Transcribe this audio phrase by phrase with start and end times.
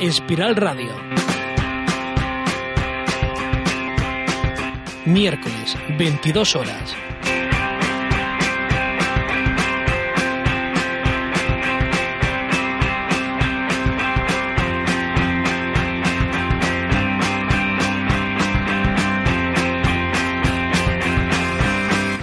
[0.00, 0.94] Espiral Radio.
[5.04, 6.96] Miércoles, 22 horas.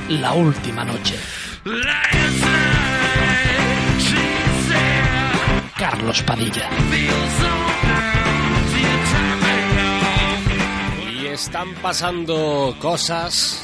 [0.09, 1.15] La última noche.
[5.77, 7.66] Carlos Padilla.
[11.37, 13.63] Están pasando cosas,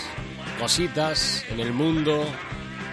[0.60, 2.24] cositas en el mundo,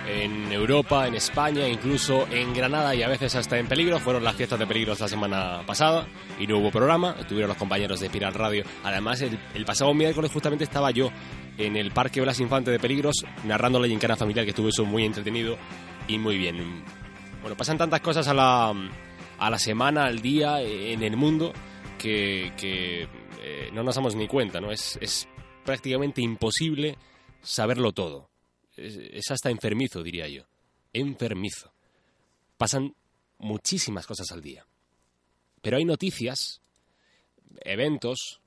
[0.09, 3.99] en Europa, en España, incluso en Granada y a veces hasta en Peligro.
[3.99, 6.07] Fueron las fiestas de Peligros la semana pasada
[6.39, 7.15] y no hubo programa.
[7.21, 8.65] Estuvieron los compañeros de Espiral Radio.
[8.83, 11.11] Además, el, el pasado miércoles justamente estaba yo
[11.59, 15.05] en el Parque Blas Infante de Peligros narrando la gincana familiar que estuvo eso muy
[15.05, 15.59] entretenido
[16.09, 16.83] y muy bien.
[17.43, 18.73] Bueno, pasan tantas cosas a la,
[19.39, 21.53] a la semana, al día, en el mundo,
[21.99, 24.71] que, que eh, no nos damos ni cuenta, ¿no?
[24.71, 25.29] Es, es
[25.65, 26.97] prácticamente imposible
[27.43, 28.31] saberlo todo.
[28.77, 30.45] Es, hasta enfermizo, diría yo.
[30.93, 31.73] Enfermizo.
[32.57, 32.95] Pasan
[33.39, 34.67] muchísimas cosas al día.
[35.63, 36.63] Pero hay noticias,
[37.63, 38.41] eventos,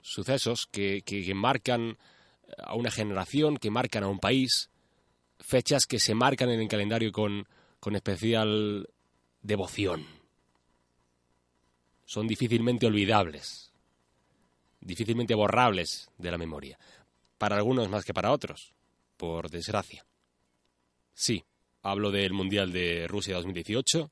[0.00, 1.98] sucesos que, que, que marcan
[2.58, 4.70] a una generación, que marcan a un país,
[5.38, 7.46] fechas que se marcan en el calendario con,
[7.78, 8.88] con especial
[9.42, 10.06] devoción.
[12.04, 13.69] Son difícilmente olvidables,
[14.80, 16.78] difícilmente borrables de la memoria,
[17.38, 18.74] para algunos más que para otros,
[19.16, 20.04] por desgracia.
[21.14, 21.44] Sí,
[21.82, 24.10] hablo del Mundial de Rusia 2018,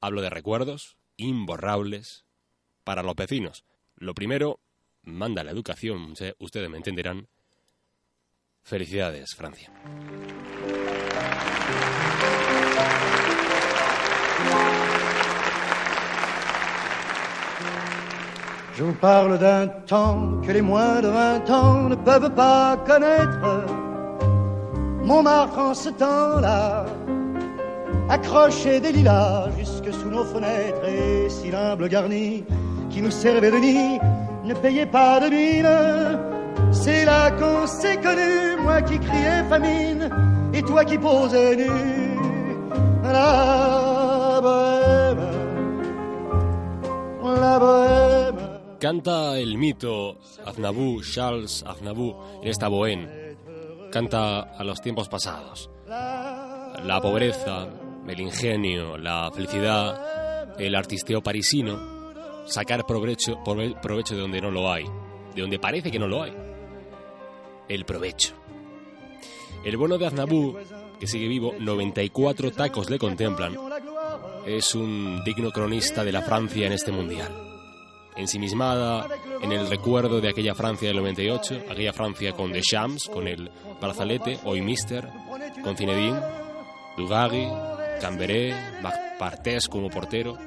[0.00, 2.24] hablo de recuerdos imborrables
[2.84, 3.64] para los vecinos.
[3.96, 4.60] Lo primero,
[5.02, 7.28] manda la educación, ustedes me entenderán.
[8.62, 9.72] Felicidades, Francia.
[18.76, 23.64] Je vous parle d'un temps que les moins de vingt ans ne peuvent pas connaître.
[25.04, 26.84] Montmartre en ce temps-là
[28.08, 32.44] accrochait des lilas jusque sous nos fenêtres et si l'humble garni
[32.90, 34.00] qui nous servait de nid
[34.44, 36.72] ne payait pas de mine.
[36.72, 40.10] C'est là qu'on s'est connus, moi qui criais famine
[40.52, 41.70] et toi qui posais nu.
[43.04, 45.20] La bohème,
[47.40, 47.83] la.
[48.84, 53.08] Canta el mito Aznavour, Charles Aznavour, en esta bohème.
[53.90, 55.70] Canta a los tiempos pasados.
[55.88, 57.66] La pobreza,
[58.06, 62.12] el ingenio, la felicidad, el artisteo parisino,
[62.44, 64.84] sacar provecho, prove- provecho de donde no lo hay,
[65.34, 66.34] de donde parece que no lo hay.
[67.70, 68.34] El provecho.
[69.64, 70.60] El bueno de Aznavour,
[71.00, 73.56] que sigue vivo, 94 tacos le contemplan,
[74.44, 77.43] es un digno cronista de la Francia en este mundial.
[78.16, 79.08] Ensimismada
[79.42, 84.38] en el recuerdo de aquella Francia del 98, aquella Francia con Deschamps, con el Barzalete,
[84.44, 85.08] hoy Mister,
[85.62, 86.20] con Zinedine,
[86.96, 87.48] Dugarry,
[88.00, 90.38] Cambéré, Marc Barthès como portero.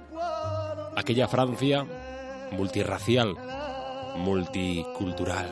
[0.96, 1.86] Aquella Francia
[2.52, 3.36] multirracial,
[4.18, 5.48] multicultural.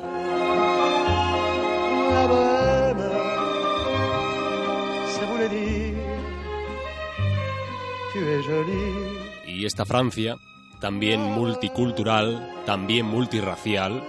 [9.47, 10.38] Y esta Francia,
[10.85, 14.03] también multicultural, también multirracial,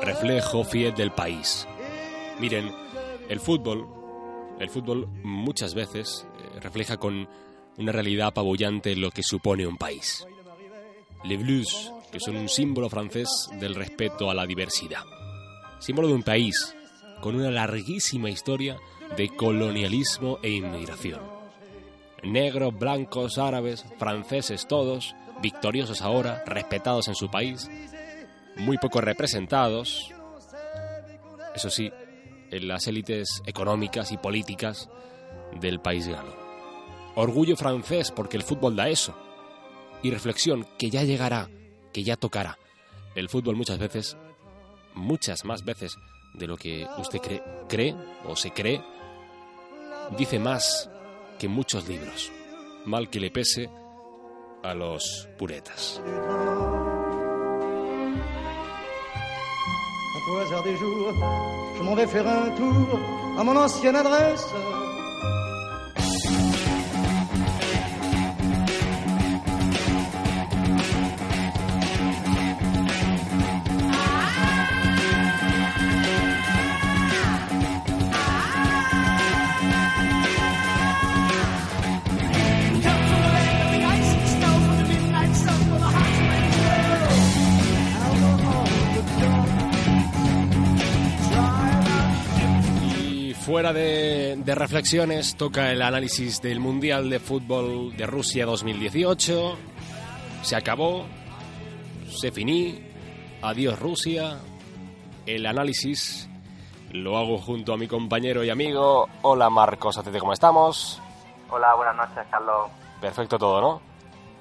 [0.00, 1.68] reflejo fiel del país.
[2.40, 2.72] Miren,
[3.28, 3.86] el fútbol,
[4.58, 7.28] el fútbol muchas veces eh, refleja con
[7.76, 10.26] una realidad apabullante lo que supone un país.
[11.24, 13.28] Les Blues, que son un símbolo francés
[13.60, 15.04] del respeto a la diversidad.
[15.80, 16.74] Símbolo de un país
[17.20, 18.78] con una larguísima historia
[19.18, 21.20] de colonialismo e inmigración.
[22.22, 27.70] Negros, blancos, árabes, franceses todos, victoriosos ahora, respetados en su país,
[28.56, 30.10] muy poco representados,
[31.54, 31.92] eso sí,
[32.50, 34.88] en las élites económicas y políticas
[35.60, 36.34] del país galo.
[37.14, 39.14] Orgullo francés porque el fútbol da eso.
[40.02, 41.48] Y reflexión que ya llegará,
[41.92, 42.58] que ya tocará.
[43.14, 44.16] El fútbol muchas veces,
[44.94, 45.96] muchas más veces
[46.34, 47.94] de lo que usted cree, cree
[48.26, 48.82] o se cree,
[50.16, 50.90] dice más
[51.38, 52.32] que muchos libros.
[52.84, 53.70] mal que le pese
[54.62, 56.00] a los puretas.
[60.30, 61.12] Au hasard des jours,
[61.76, 62.98] je m'en vais faire un tour
[63.38, 64.46] à mon ancienne adresse.
[93.42, 99.56] Fuera de, de reflexiones, toca el análisis del Mundial de Fútbol de Rusia 2018.
[100.42, 101.04] Se acabó,
[102.08, 102.88] se finí,
[103.42, 104.38] adiós Rusia.
[105.26, 106.30] El análisis
[106.92, 109.08] lo hago junto a mi compañero y amigo.
[109.22, 111.02] Hola Marcos, ¿cómo estamos?
[111.50, 112.70] Hola, buenas noches, Carlos.
[113.00, 113.82] Perfecto todo, ¿no?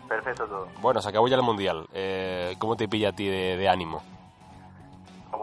[0.08, 0.68] Perfecto todo.
[0.80, 1.88] Bueno, se acabó ya el Mundial.
[1.92, 4.04] Eh, ¿Cómo te pilla a ti de, de ánimo?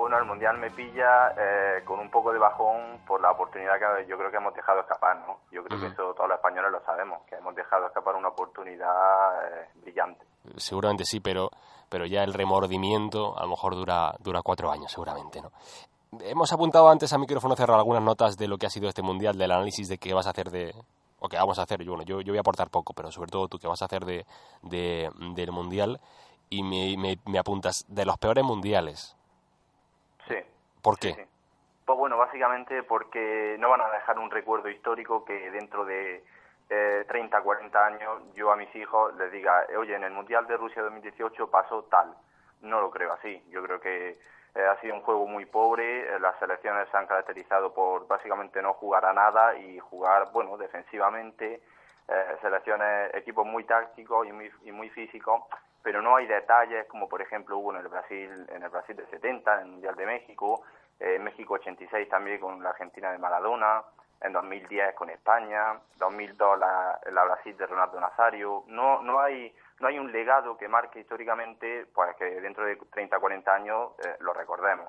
[0.08, 4.06] Bueno, el Mundial me pilla eh, con un poco de bajón por la oportunidad que
[4.08, 5.36] yo creo que hemos dejado escapar, ¿no?
[5.52, 5.92] Yo creo que Ujú.
[5.92, 8.88] eso todos los españoles lo sabemos, que hemos dejado escapar una oportunidad
[9.44, 10.24] eh, brillante.
[10.56, 11.50] Seguramente sí, pero,
[11.90, 15.52] pero ya el remordimiento a lo mejor dura, dura cuatro años, seguramente, ¿no?
[16.20, 19.36] Hemos apuntado antes a micrófono cerrado algunas notas de lo que ha sido este mundial,
[19.36, 20.74] del análisis de qué vas a hacer de.
[21.20, 21.82] o qué vamos a hacer.
[21.82, 23.84] Yo, bueno, yo, yo voy a aportar poco, pero sobre todo tú, qué vas a
[23.84, 24.24] hacer de,
[24.62, 26.00] de- del mundial.
[26.48, 29.14] Y me, me, me apuntas de los peores mundiales.
[30.88, 31.26] ¿Por qué?
[31.84, 36.24] Pues bueno, básicamente porque no van a dejar un recuerdo histórico que dentro de
[36.70, 40.46] eh, 30, 40 años yo a mis hijos les diga, "Eh, oye, en el Mundial
[40.46, 42.14] de Rusia 2018 pasó tal.
[42.62, 43.42] No lo creo así.
[43.50, 44.18] Yo creo que
[44.54, 46.08] eh, ha sido un juego muy pobre.
[46.14, 50.56] eh, las selecciones se han caracterizado por básicamente no jugar a nada y jugar, bueno,
[50.56, 51.60] defensivamente.
[52.10, 55.42] eh, selecciones, equipos muy tácticos y muy, y muy físicos,
[55.82, 59.06] pero no hay detalles como por ejemplo hubo en el Brasil, en el Brasil del
[59.10, 60.62] 70, en el Mundial de México,
[61.00, 63.82] eh, México 86 también con la Argentina de Maradona,
[64.20, 68.64] en 2010 con España, 2002 la, la Brasil de Ronaldo Nazario.
[68.66, 73.18] No, no hay no hay un legado que marque históricamente pues que dentro de 30
[73.18, 74.86] 40 años eh, lo recordemos.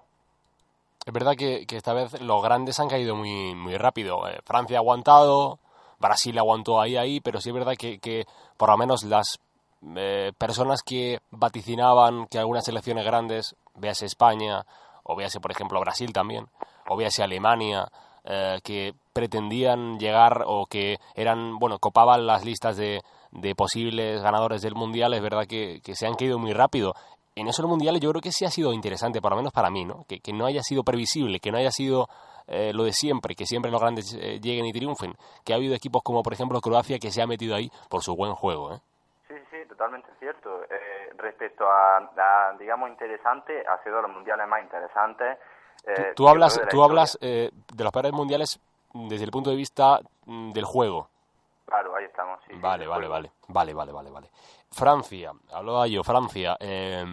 [1.06, 4.28] Es verdad que, que esta vez los grandes han caído muy, muy rápido.
[4.28, 5.60] Eh, Francia ha aguantado,
[6.00, 8.26] Brasil aguantó ahí, ahí, pero sí es verdad que, que
[8.58, 9.40] por lo menos las
[9.96, 14.66] eh, personas que vaticinaban que algunas selecciones grandes, véase España,
[15.10, 16.46] o véase por ejemplo Brasil también,
[16.88, 17.88] o véase Alemania,
[18.24, 23.02] eh, que pretendían llegar o que eran, bueno, copaban las listas de,
[23.32, 26.94] de posibles ganadores del Mundial, es verdad que, que se han caído muy rápido.
[27.36, 29.72] En eso el Mundial yo creo que sí ha sido interesante, por lo menos para
[29.72, 30.06] mí, ¿no?
[30.08, 32.08] Que, que no haya sido previsible, que no haya sido
[32.46, 35.74] eh, lo de siempre, que siempre los grandes eh, lleguen y triunfen, que ha habido
[35.74, 38.80] equipos como por ejemplo Croacia que se ha metido ahí por su buen juego, ¿eh?
[39.70, 40.64] Totalmente cierto.
[40.64, 45.38] Eh, respecto a, a, digamos, interesante, ha sido los mundiales más interesantes.
[45.86, 48.60] Tú, eh, tú hablas, tú hablas eh, de los peores mundiales
[48.94, 51.08] desde el punto de vista mm, del juego.
[51.66, 52.40] Claro, ahí estamos.
[52.48, 54.30] Sí, Vale, vale, vale, vale, vale, vale, vale.
[54.72, 56.58] Francia, hablaba yo, Francia.
[56.60, 57.06] eh,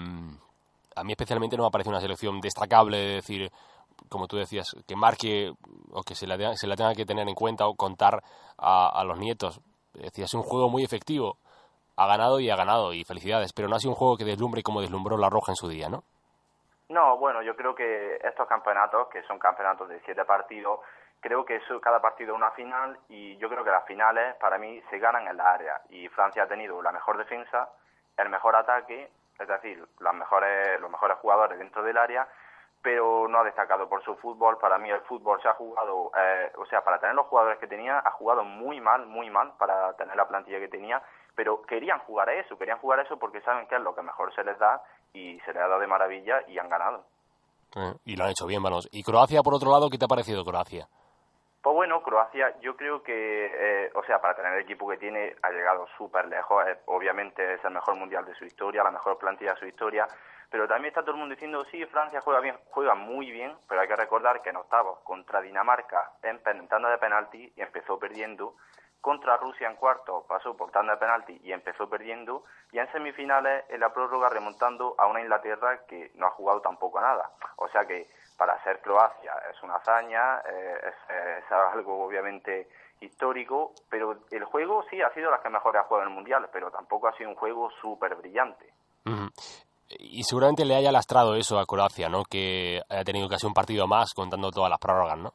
[0.96, 3.52] a mí especialmente no me parece una selección destacable, de decir,
[4.08, 5.52] como tú decías, que marque
[5.92, 8.22] o que se la, tenga- se la tenga que tener en cuenta o contar
[8.56, 9.60] a, a los nietos.
[9.92, 11.36] Decía, es un juego muy efectivo.
[11.96, 14.62] Ha ganado y ha ganado, y felicidades, pero no ha sido un juego que deslumbre
[14.62, 16.02] como deslumbró la Roja en su día, ¿no?
[16.88, 20.80] No, bueno, yo creo que estos campeonatos, que son campeonatos de siete partidos,
[21.20, 24.58] creo que eso, cada partido es una final y yo creo que las finales para
[24.58, 27.70] mí se ganan en la área y Francia ha tenido la mejor defensa,
[28.16, 32.28] el mejor ataque, es decir, las mejores, los mejores jugadores dentro del área,
[32.82, 34.58] pero no ha destacado por su fútbol.
[34.58, 37.66] Para mí el fútbol se ha jugado, eh, o sea, para tener los jugadores que
[37.66, 41.02] tenía, ha jugado muy mal, muy mal para tener la plantilla que tenía,
[41.36, 44.02] pero querían jugar a eso, querían jugar a eso porque saben que es lo que
[44.02, 47.04] mejor se les da y se les ha dado de maravilla y han ganado.
[47.76, 48.88] Eh, y lo han hecho bien, vamos.
[48.90, 50.88] Y Croacia, por otro lado, ¿qué te ha parecido Croacia?
[51.62, 55.34] Pues bueno, Croacia, yo creo que, eh, o sea, para tener el equipo que tiene,
[55.42, 56.64] ha llegado súper lejos.
[56.66, 60.06] Eh, obviamente es el mejor mundial de su historia, la mejor plantilla de su historia.
[60.48, 63.80] Pero también está todo el mundo diciendo, sí, Francia juega bien, juega muy bien, pero
[63.80, 68.54] hay que recordar que en octavos contra Dinamarca en tanda de penalti y empezó perdiendo.
[69.06, 72.42] Contra Rusia en cuarto pasó por tanda de penalti y empezó perdiendo.
[72.72, 77.00] Y en semifinales, en la prórroga, remontando a una Inglaterra que no ha jugado tampoco
[77.00, 77.30] nada.
[77.58, 82.68] O sea que para ser Croacia es una hazaña, eh, es, es algo obviamente
[83.00, 86.48] histórico, pero el juego sí ha sido la que mejor ha jugado en el Mundial,
[86.52, 88.72] pero tampoco ha sido un juego súper brillante.
[89.04, 89.28] Ujú.
[90.00, 92.24] Y seguramente le haya lastrado eso a Croacia, ¿no?
[92.24, 95.32] Que haya tenido casi un partido más contando todas las prórrogas, ¿no?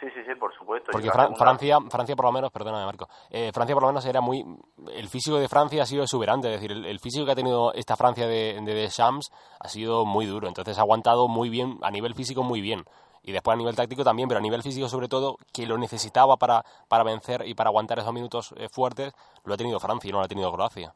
[0.00, 0.92] Sí, sí, sí, por supuesto.
[0.92, 4.20] Porque Fran- Francia, Francia por lo menos, perdóname Marco, eh, Francia por lo menos era
[4.20, 4.44] muy...
[4.92, 7.72] El físico de Francia ha sido exuberante, es decir, el, el físico que ha tenido
[7.74, 11.90] esta Francia de, de Deschamps ha sido muy duro, entonces ha aguantado muy bien, a
[11.90, 12.84] nivel físico muy bien.
[13.24, 16.36] Y después a nivel táctico también, pero a nivel físico sobre todo, que lo necesitaba
[16.36, 19.12] para, para vencer y para aguantar esos minutos eh, fuertes,
[19.44, 20.94] lo ha tenido Francia y no lo ha tenido Croacia.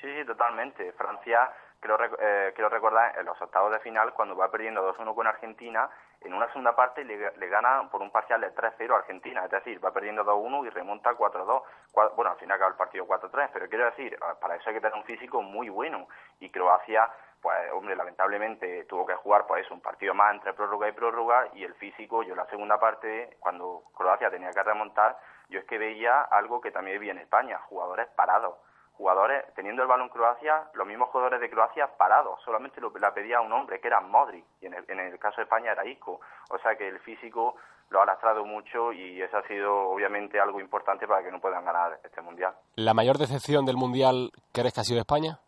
[0.00, 0.90] Sí, sí, totalmente.
[0.92, 5.14] Francia, creo, rec- eh, quiero recordar, en los octavos de final, cuando va perdiendo 2-1
[5.14, 5.88] con Argentina,
[6.22, 9.44] en una segunda parte le, gana por un parcial de 3-0 a Argentina.
[9.44, 11.62] Es decir, va perdiendo 2-1 y remonta 4-2.
[11.92, 14.74] Cua- Bueno, al final acaba el partido 4-3, pero quiero decir, eh, para eso hay
[14.74, 16.06] que tener un físico muy bueno.
[16.40, 17.08] Y Croacia,
[17.40, 21.64] pues, hombre, lamentablemente tuvo que jugar, pues, un partido más entre prórroga y prórroga, y
[21.64, 25.16] el físico, yo en la segunda parte, cuando Croacia tenía que remontar,
[25.48, 28.56] yo es que veía algo que también vi en España, jugadores parados
[29.00, 33.40] jugadores, teniendo el balón Croacia, los mismos jugadores de Croacia parados, solamente lo, la pedía
[33.40, 36.20] un hombre, que era Modric, y en el, caso de España era Isco.
[36.50, 37.54] O sea que el físico
[37.88, 41.64] lo ha lastrado mucho y eso ha sido obviamente algo importante para que no puedan
[41.64, 42.54] ganar este Mundial.
[42.76, 45.38] ¿La mayor decepción del Mundial crees que ha sido España?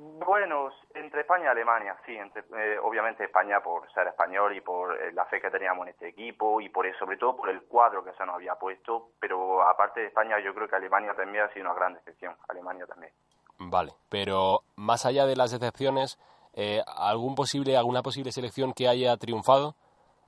[0.00, 4.94] Bueno, entre España y Alemania, sí, entre, eh, obviamente España por ser español y por
[4.96, 8.04] eh, la fe que teníamos en este equipo y por sobre todo por el cuadro
[8.04, 11.52] que se nos había puesto, pero aparte de España yo creo que Alemania también ha
[11.52, 13.12] sido una gran decepción, Alemania también.
[13.58, 16.16] Vale, pero más allá de las decepciones,
[16.54, 19.74] eh, ¿algún posible, ¿alguna posible selección que haya triunfado?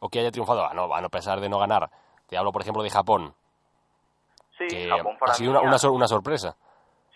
[0.00, 1.90] ¿O que haya triunfado a no, a no pesar de no ganar?
[2.26, 3.34] Te hablo, por ejemplo, de Japón,
[4.58, 6.56] Sí, que Japón para ha sido una, una sor- una sorpresa.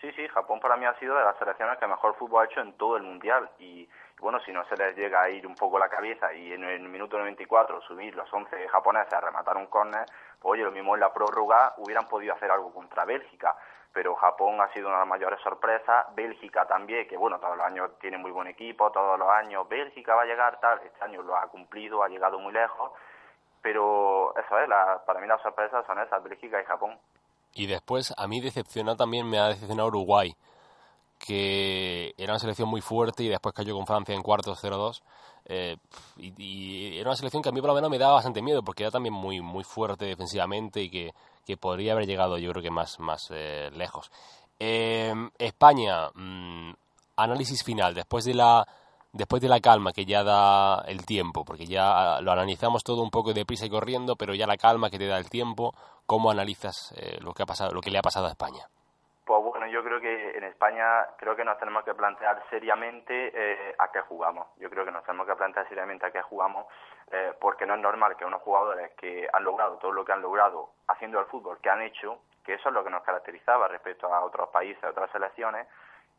[0.05, 2.61] Sí, sí, Japón para mí ha sido de las selecciones que mejor fútbol ha hecho
[2.61, 3.49] en todo el mundial.
[3.57, 6.63] Y bueno, si no se les llega a ir un poco la cabeza y en
[6.63, 10.05] el minuto 94 subir los 11 japoneses a rematar un córner,
[10.39, 13.55] pues oye, lo mismo en la prórroga hubieran podido hacer algo contra Bélgica.
[13.93, 16.05] Pero Japón ha sido una de las mayores sorpresas.
[16.13, 20.13] Bélgica también, que bueno, todos los años tiene muy buen equipo, todos los años Bélgica
[20.13, 20.81] va a llegar tal.
[20.85, 22.91] Este año lo ha cumplido, ha llegado muy lejos.
[23.63, 26.95] Pero eso es, la, para mí las sorpresas son esas, Bélgica y Japón.
[27.55, 30.35] Y después, a mí decepcionado también me ha decepcionado Uruguay,
[31.17, 35.01] que era una selección muy fuerte y después cayó con Francia en cuartos 0-2.
[35.45, 35.77] eh,
[36.17, 38.61] y, y era una selección que a mí por lo menos me daba bastante miedo,
[38.61, 41.13] porque era también muy, muy fuerte defensivamente y que,
[41.45, 44.11] que podría haber llegado yo creo que más, más eh, lejos.
[44.59, 46.73] Eh, España, mm,
[47.15, 48.67] análisis final, después de la
[49.15, 53.09] después de la calma que ya da el tiempo, porque ya lo analizamos todo un
[53.09, 55.71] poco deprisa y corriendo, pero ya la calma que te da el tiempo,
[56.05, 58.67] ¿cómo analizas eh, lo que ha pasado, lo que le ha pasado a España?
[59.25, 60.85] Pues bueno, yo creo que en España
[61.17, 64.47] creo que nos tenemos que plantear seriamente eh, a qué jugamos.
[64.57, 66.67] Yo creo que nos tenemos que plantear seriamente a qué jugamos,
[67.11, 70.21] eh, porque no es normal que unos jugadores que han logrado todo lo que han
[70.21, 74.13] logrado haciendo el fútbol que han hecho, que eso es lo que nos caracterizaba respecto
[74.13, 75.67] a otros países, a otras selecciones,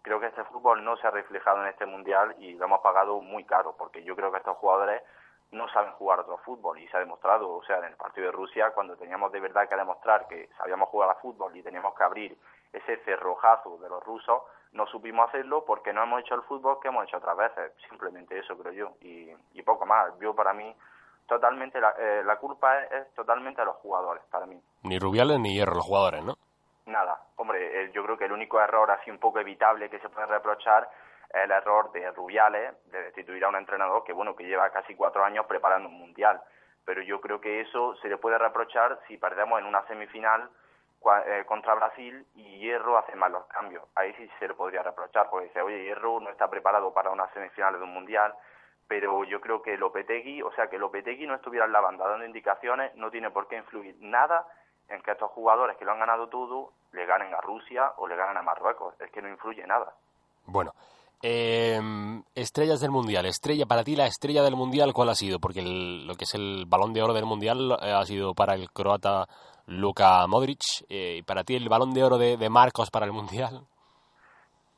[0.06, 3.20] creo que este fútbol no se ha reflejado en este mundial y lo hemos pagado
[3.20, 5.02] muy caro, porque yo creo que estos jugadores
[5.50, 8.32] no saben jugar otro fútbol y se ha demostrado, o sea, en el partido de
[8.32, 12.04] Rusia, cuando teníamos de verdad que demostrar que sabíamos jugar a fútbol y teníamos que
[12.04, 12.38] abrir
[12.72, 16.86] ese cerrojazo de los rusos, no supimos hacerlo porque no hemos hecho el fútbol que
[16.86, 20.16] hemos hecho otras veces, simplemente eso creo yo, y, y poco más.
[20.20, 20.72] Yo para mí,
[21.26, 24.62] totalmente, la, eh, la culpa es, totalmente de los jugadores, para mí.
[24.84, 26.34] Ni Rubiales ni Hierro, los jugadores, ¿no?
[26.86, 30.08] Nada, hombre, eh, yo creo que el único error así un poco evitable que se
[30.08, 30.88] puede reprochar
[31.30, 34.94] es el error de Rubiales de destituir a un entrenador que bueno que lleva casi
[34.94, 36.40] cuatro años preparando un mundial.
[36.84, 40.48] Pero yo creo que eso se le puede reprochar si perdemos en una semifinal
[41.26, 43.82] eh, contra Brasil y Hierro hace mal los cambios.
[43.96, 47.28] Ahí sí se le podría reprochar, porque dice, oye, Hierro no está preparado para una
[47.32, 48.32] semifinal de un mundial,
[48.86, 52.24] pero yo creo que Lopetegui, o sea, que Lopetegui no estuviera en la banda dando
[52.24, 54.46] indicaciones, no tiene por qué influir nada
[54.88, 58.16] en que estos jugadores que lo han ganado todo le ganen a Rusia o le
[58.16, 58.94] ganen a Marruecos.
[59.00, 59.94] Es que no influye nada.
[60.46, 60.72] Bueno,
[61.22, 61.80] eh,
[62.34, 63.26] estrellas del Mundial.
[63.26, 65.38] Estrella, para ti la estrella del Mundial, ¿cuál ha sido?
[65.38, 68.70] Porque lo que es el balón de oro del Mundial eh, ha sido para el
[68.70, 69.26] croata
[69.66, 70.62] Luka Modric.
[70.88, 73.66] eh, y para ti el balón de oro de Marcos para el Mundial.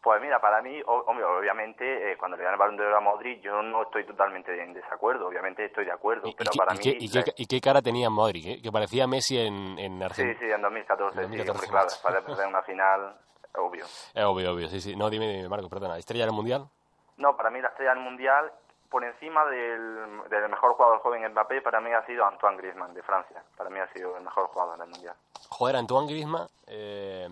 [0.00, 3.40] Pues mira, para mí, obviamente, eh, cuando le dan el balón de oro a Modric,
[3.42, 6.74] yo no estoy totalmente en desacuerdo, obviamente estoy de acuerdo, ¿Y, y pero qué, para
[6.74, 6.82] y mí...
[6.82, 8.46] qué- y qué- y qué cara tenía Modric?
[8.46, 8.62] eh?
[8.62, 10.38] Que parecía Messi en, en Sí, Argentina.
[10.38, 11.68] sí, en 2014, En sí, 2014, hombre,
[12.00, 13.16] claro, de perder una final,
[13.56, 13.84] obvio.
[14.14, 14.94] Es obvio, obvio, sí, sí.
[14.96, 15.98] No, dime, dime, Marco, perdona.
[15.98, 16.68] ¿Estrella del Mundial?
[17.16, 18.52] No, para mí la estrella del Mundial,
[18.88, 23.02] por encima del, del mejor jugador joven Mbappé, para mí ha sido Antoine Griezmann, de
[23.02, 23.42] Francia.
[23.56, 25.16] Para mí ha sido el mejor jugador del Mundial.
[25.50, 27.28] Joder, Antoine Griezmann eh,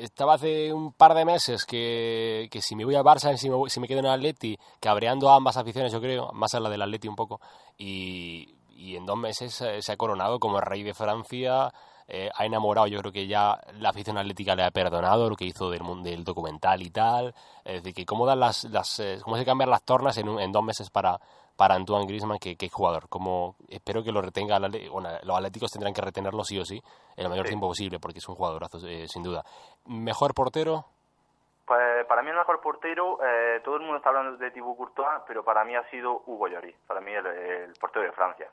[0.00, 3.56] estaba hace un par de meses que, que si me voy al Barça, si me,
[3.56, 6.60] voy- si me quedo en el Atleti, cabreando a ambas aficiones, yo creo, más a
[6.60, 7.40] la del Atleti un poco,
[7.76, 11.72] y, y en dos meses se ha coronado como el rey de Francia,
[12.10, 15.44] eh, ha enamorado, yo creo que ya la afición atlética le ha perdonado lo que
[15.44, 19.36] hizo del, del documental y tal, es decir, que cómo dan las, las eh, cómo
[19.36, 21.20] se cambian las tornas en, un- en dos meses para,
[21.58, 23.08] para Antoine Griezmann que, que jugador.
[23.08, 24.60] Como espero que lo retenga,
[24.92, 26.80] bueno, los Atléticos tendrán que retenerlo sí o sí
[27.16, 29.42] en el mayor tiempo posible porque es un jugadorazo, eh, sin duda.
[29.86, 30.84] ¿Mejor portero?
[31.66, 35.20] Pues para mí el mejor portero, eh, todo el mundo está hablando de Thibaut Courtois,
[35.26, 38.48] pero para mí ha sido Hugo Lloris, para mí el, portero de Francia.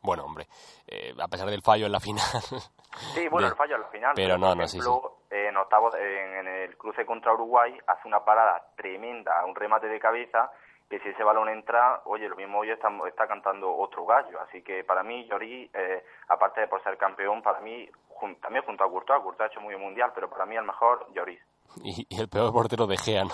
[0.00, 0.48] Bueno, hombre,
[0.86, 2.24] eh, a pesar del fallo en la final.
[3.14, 4.12] Sí, bueno, el fallo en la final.
[4.16, 4.90] Pero, no, no, sí, sí.
[5.30, 10.50] En octavos, en, el cruce contra Uruguay, hace una parada tremenda, un remate de cabeza,
[10.90, 14.40] que si ese balón entra, oye, lo mismo hoy está, está cantando otro gallo.
[14.40, 17.88] Así que para mí, Lloris, eh, aparte de por ser campeón, para mí,
[18.42, 21.40] también junto a Courtois, Courtois ha hecho muy mundial, pero para mí el mejor, Lloris.
[21.84, 23.30] Y, el peor portero de Gea, ¿no?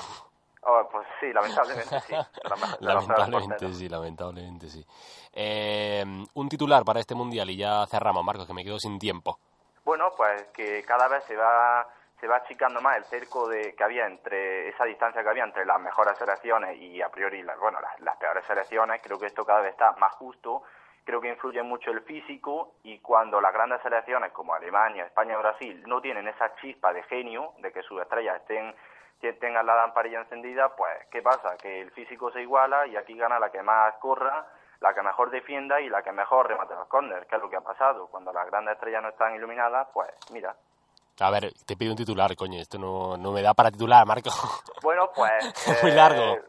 [0.68, 2.14] Oh, pues sí, lamentablemente sí.
[2.80, 4.84] lamentablemente sí, lamentablemente sí.
[5.32, 9.38] Eh, un titular para este mundial y ya cerramos, Marcos, que me quedo sin tiempo.
[9.82, 11.88] Bueno, pues que cada vez se va
[12.20, 15.66] se va achicando más el cerco de que había entre esa distancia que había entre
[15.66, 19.61] las mejores selecciones y a priori las, bueno las, peores selecciones creo que esto cada
[19.61, 20.62] vez está más justo
[21.04, 25.85] creo que influye mucho el físico y cuando las grandes selecciones como Alemania, España, Brasil
[25.87, 28.75] no tienen esa chispa de genio de que sus estrellas estén
[29.35, 31.56] tengan la lamparilla encendida, pues ¿qué pasa?
[31.56, 34.46] Que el físico se iguala y aquí gana la que más corra,
[34.80, 37.56] la que mejor defienda y la que mejor remate los corners, que es lo que
[37.56, 38.08] ha pasado.
[38.08, 40.54] Cuando las grandes estrellas no están iluminadas, pues mira.
[41.20, 44.30] A ver, te pido un titular, coño, esto no, no me da para titular, Marco.
[44.82, 45.32] Bueno, pues...
[45.82, 46.35] Muy largo.
[46.35, 46.42] Eh,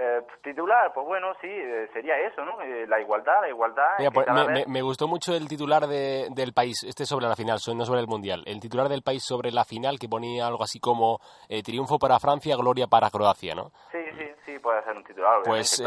[0.00, 2.60] eh, titular, pues bueno, sí, eh, sería eso, ¿no?
[2.62, 3.96] Eh, la igualdad, la igualdad.
[4.14, 7.98] Pues, me, gustó mucho el titular de, del país, este sobre la final, no sobre
[7.98, 8.44] el mundial.
[8.46, 11.18] El titular del país sobre la final que ponía algo así como
[11.64, 13.72] triunfo para Francia, gloria para Croacia, ¿no?
[13.90, 15.42] Sí, sí, sí, puede ser un titular.
[15.42, 15.82] Pues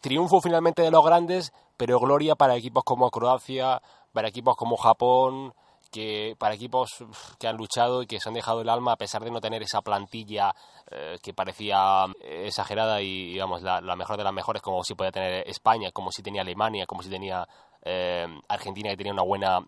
[0.00, 3.82] triunfo finalmente de los grandes, pero gloria para equipos como Croacia,
[4.14, 5.52] para equipos como Japón,
[5.90, 7.04] que para equipos
[7.38, 9.62] que han luchado y que se han dejado el alma a pesar de no tener
[9.62, 10.52] esa plantilla
[10.90, 15.10] eh, que parecía eh, exagerada y digamos la, mejor de las mejores como si podía
[15.10, 17.44] tener España, como si tenía Alemania, como si tenía
[17.82, 19.58] eh, Argentina que tenía una buena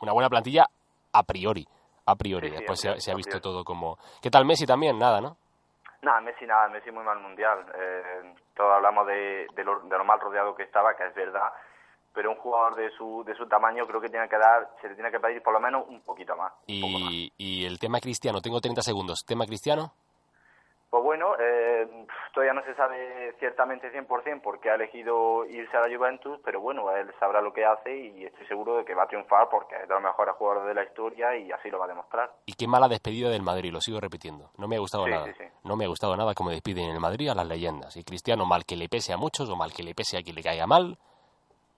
[0.00, 0.66] una buena plantilla
[1.12, 1.66] a priori,
[2.06, 2.50] a priori.
[2.50, 4.98] Después se, ha visto todo como ¿Qué tal Messi también?
[4.98, 5.36] Nada, ¿no?
[6.02, 7.64] Nada, Messi nada, Messi muy mal mundial.
[8.54, 11.50] todos hablamos de, de, lo, de lo mal rodeado que estaba, que es verdad
[12.16, 14.94] pero un jugador de su, de su tamaño creo que tiene que dar, se le
[14.94, 16.50] tiene que pedir por lo menos un poquito más.
[16.66, 19.22] Y, y el tema cristiano, tengo 30 segundos.
[19.26, 19.92] ¿Tema cristiano?
[20.88, 25.94] Pues bueno, eh, todavía no se sabe ciertamente 100% porque ha elegido irse a la
[25.94, 29.06] Juventus, pero bueno, él sabrá lo que hace y estoy seguro de que va a
[29.06, 31.88] triunfar porque es de los mejores jugadores de la historia y así lo va a
[31.88, 32.32] demostrar.
[32.46, 34.52] Y qué mala despedida del Madrid, lo sigo repitiendo.
[34.56, 35.26] No me ha gustado nada.
[35.64, 37.94] No me ha gustado nada como despiden en el Madrid a las leyendas.
[37.98, 40.36] Y Cristiano, mal que le pese a muchos o mal que le pese a quien
[40.36, 40.96] le caiga mal,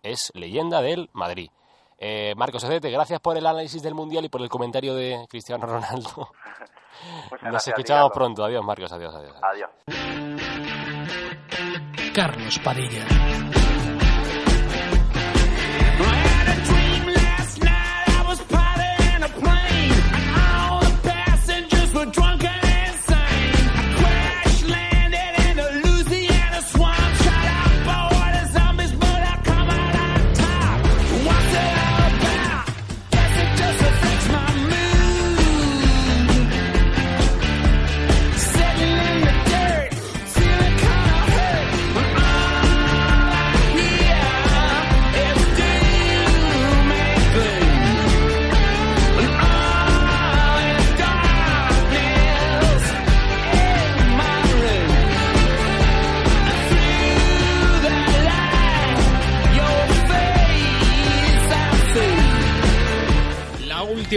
[0.03, 1.51] es leyenda del Madrid.
[1.99, 5.67] Eh, Marcos Acete, gracias por el análisis del Mundial y por el comentario de Cristiano
[5.67, 6.31] Ronaldo.
[7.43, 8.45] Nos escuchamos pronto.
[8.45, 8.93] Adiós, Marcos.
[8.93, 9.37] Adiós, adiós.
[9.43, 9.71] Adiós.
[12.15, 13.07] Carlos Padilla.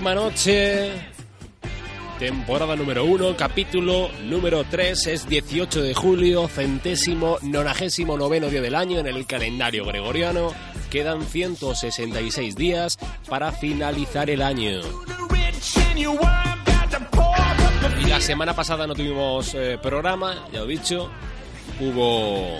[0.01, 0.89] Última noche.
[2.17, 8.73] Temporada número 1, capítulo número 3, es 18 de julio, centésimo, nonagésimo noveno día del
[8.73, 10.53] año en el calendario gregoriano.
[10.89, 12.97] Quedan 166 días
[13.29, 14.81] para finalizar el año.
[18.03, 21.11] Y la semana pasada no tuvimos eh, programa, ya lo he dicho.
[21.79, 22.57] Hubo,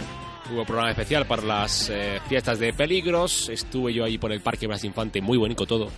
[0.54, 3.50] hubo programa especial para las eh, fiestas de peligros.
[3.50, 5.90] Estuve yo ahí por el Parque Blas Infante, muy bonito todo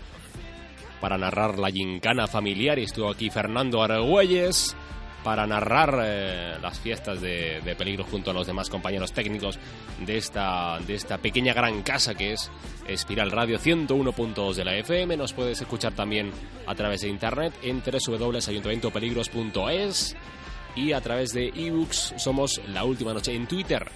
[1.04, 4.74] para narrar la gincana familiar y estuvo aquí Fernando Argüelles
[5.22, 9.60] para narrar eh, las fiestas de, peligro junto a los demás compañeros técnicos
[10.00, 12.50] de esta, de esta pequeña gran casa que es
[12.88, 15.18] Espiral Radio 101.2 de la FM.
[15.18, 16.32] Nos puedes escuchar también
[16.66, 20.16] a través de internet en www.ayuntamientopeligros.es
[20.78, 23.92] y a través de ebooks somos La Última Noche en Twitter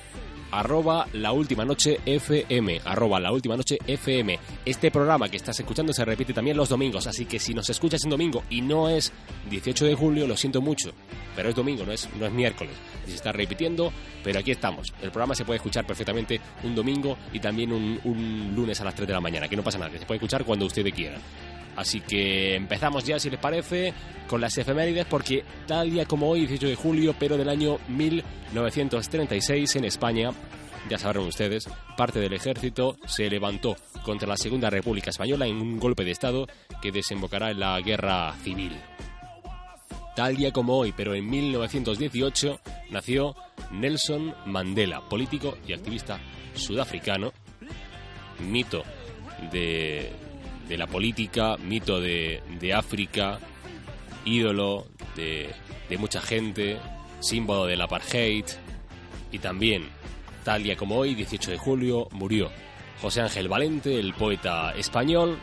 [0.52, 4.40] arroba la última noche FM, arroba la última noche FM.
[4.66, 8.04] Este programa que estás escuchando se repite también los domingos, así que si nos escuchas
[8.04, 9.12] en domingo y no es
[9.50, 10.92] 18 de julio, lo siento mucho.
[11.36, 12.74] pero es domingo, no es, no es miércoles.
[13.06, 14.94] Se está repitiendo, pero aquí estamos.
[15.02, 18.96] El programa se puede escuchar perfectamente un domingo y también un, un lunes a las
[18.96, 21.22] 3 de la mañana, que no pasa nada, que se puede escuchar cuando ustedes quieran.
[21.78, 23.94] Así que empezamos ya, si les parece,
[24.28, 29.76] con las efemérides, porque tal día como hoy, 18 de julio, pero del año 1936
[29.76, 30.32] en España,
[30.90, 35.80] ya sabrán ustedes, parte del ejército se levantó contra la Segunda República Española en un
[35.80, 36.48] golpe de Estado
[36.82, 38.76] que desembocará en la guerra civil.
[40.16, 42.60] Tal día como hoy, pero en 1918,
[42.90, 43.36] nació
[43.70, 46.20] Nelson Mandela, político y activista
[46.56, 47.34] sudafricano,
[48.40, 48.82] mito
[49.52, 50.12] de,
[50.68, 53.40] de la política, mito de, de África,
[54.26, 55.50] ídolo de,
[55.90, 56.78] de mucha gente,
[57.20, 58.46] símbolo del apartheid.
[59.32, 59.90] Y también,
[60.44, 62.50] tal día como hoy, 18 de julio, murió
[63.02, 65.38] José Ángel Valente, el poeta español,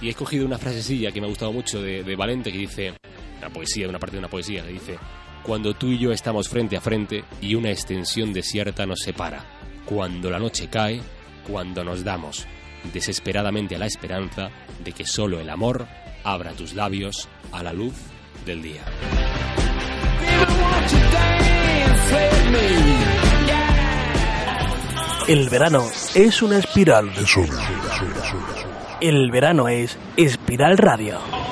[0.00, 2.94] y he escogido una frasecilla que me ha gustado mucho de, de Valente que dice,
[3.38, 4.98] una poesía, una parte de una poesía que dice,
[5.42, 9.44] cuando tú y yo estamos frente a frente y una extensión desierta nos separa,
[9.84, 11.00] cuando la noche cae,
[11.46, 12.46] cuando nos damos
[12.92, 14.50] desesperadamente a la esperanza
[14.82, 15.86] de que solo el amor
[16.24, 17.94] abra tus labios a la luz
[18.44, 18.82] del día.
[25.28, 27.10] El verano es una espiral.
[29.00, 31.45] El verano es Espiral Radio.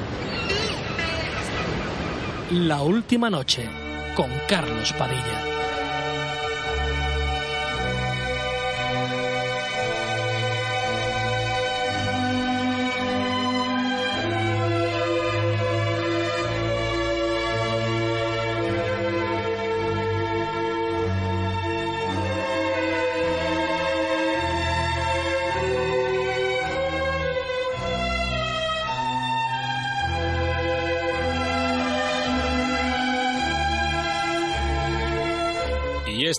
[2.51, 3.67] La última noche
[4.15, 5.50] con Carlos Padilla.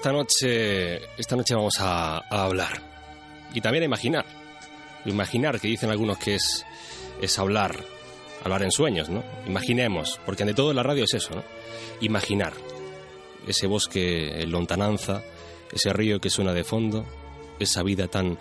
[0.01, 2.81] Esta noche, esta noche vamos a, hablar
[3.53, 4.25] y también a imaginar.
[5.05, 6.65] Imaginar, que dicen algunos que es,
[7.21, 7.75] es hablar,
[8.43, 9.23] hablar en sueños, ¿no?
[9.45, 11.43] Imaginemos, porque ante todo la radio es eso, ¿no?
[11.99, 12.53] Imaginar
[13.45, 15.21] ese bosque en lontananza,
[15.71, 17.05] ese río que suena de fondo,
[17.59, 18.39] esa vida tan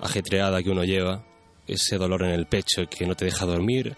[0.00, 1.22] ajetreada que uno lleva,
[1.66, 3.94] ese dolor en el pecho que no te deja dormir,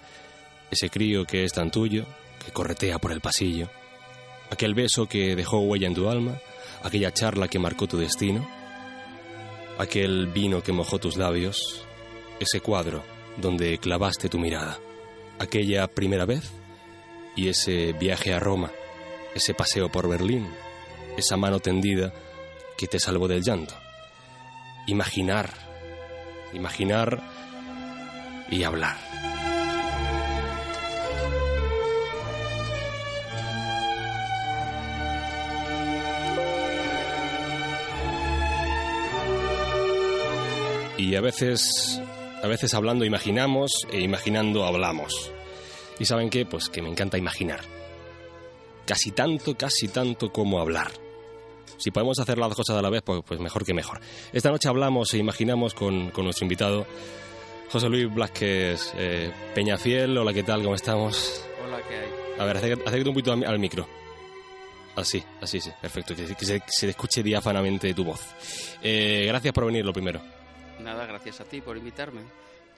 [0.72, 2.04] ese crío que es tan tuyo,
[2.44, 3.70] que corretea por el pasillo,
[4.50, 6.40] aquel beso que dejó huella en tu alma,
[6.86, 8.48] aquella charla que marcó tu destino,
[9.76, 11.84] aquel vino que mojó tus labios,
[12.38, 13.02] ese cuadro
[13.36, 14.78] donde clavaste tu mirada,
[15.40, 16.52] aquella primera vez
[17.34, 18.70] y ese viaje a Roma,
[19.34, 20.46] ese paseo por Berlín,
[21.16, 22.14] esa mano tendida
[22.78, 23.74] que te salvó del llanto.
[24.86, 25.50] Imaginar,
[26.52, 27.20] imaginar
[28.48, 29.15] y hablar.
[40.96, 42.00] Y a veces
[42.42, 45.32] a veces hablando imaginamos e imaginando hablamos.
[45.98, 46.44] ¿Y saben qué?
[46.44, 47.60] Pues que me encanta imaginar.
[48.86, 50.90] Casi tanto, casi tanto como hablar.
[51.78, 54.00] Si podemos hacer las cosas a la vez, pues, pues mejor que mejor.
[54.32, 56.86] Esta noche hablamos e imaginamos con, con nuestro invitado,
[57.70, 60.16] José Luis Blasquez eh, Peñafiel.
[60.16, 60.62] Hola, ¿qué tal?
[60.62, 61.44] ¿Cómo estamos?
[61.64, 62.08] Hola, ¿qué hay?
[62.38, 63.88] A ver, acércate, un poquito al, al micro.
[64.94, 66.14] Así, así, sí, perfecto.
[66.14, 68.20] Que, que se, que se escuche diáfanamente tu voz.
[68.82, 70.20] Eh, gracias por venir, lo primero.
[70.86, 72.20] Nada, gracias a ti por invitarme.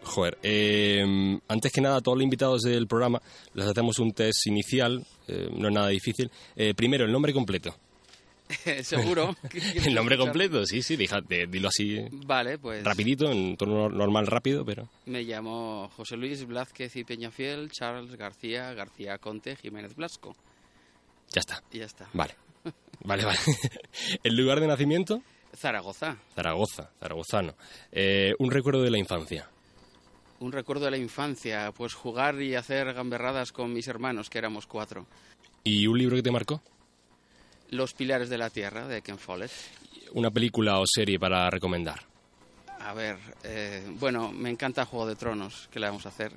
[0.02, 3.20] Joder, eh, antes que nada, a todos los invitados del programa
[3.52, 6.30] les hacemos un test inicial, eh, no es nada difícil.
[6.56, 7.76] Eh, primero, el nombre completo.
[8.82, 9.36] ¿Seguro?
[9.84, 14.64] el nombre completo, sí, sí, déjate, dilo así Vale, pues rapidito, en tono normal rápido,
[14.64, 14.88] pero...
[15.04, 20.34] me llamo José Luis Blázquez y Peñafiel, Charles García, García Conte, Jiménez Blasco.
[21.34, 22.08] Ya está, ya está.
[22.14, 22.34] vale.
[23.04, 23.38] Vale, vale.
[24.24, 25.22] ¿El lugar de nacimiento?
[25.56, 26.16] Zaragoza.
[26.34, 27.54] Zaragoza, zaragozano.
[27.90, 29.48] Eh, un recuerdo de la infancia.
[30.40, 34.66] Un recuerdo de la infancia, pues jugar y hacer gamberradas con mis hermanos, que éramos
[34.66, 35.06] cuatro.
[35.64, 36.62] ¿Y un libro que te marcó?
[37.70, 39.50] Los pilares de la tierra, de Ken Follett.
[40.12, 42.00] ¿Una película o serie para recomendar?
[42.80, 46.32] A ver, eh, bueno, me encanta Juego de Tronos, ¿qué le vamos a hacer?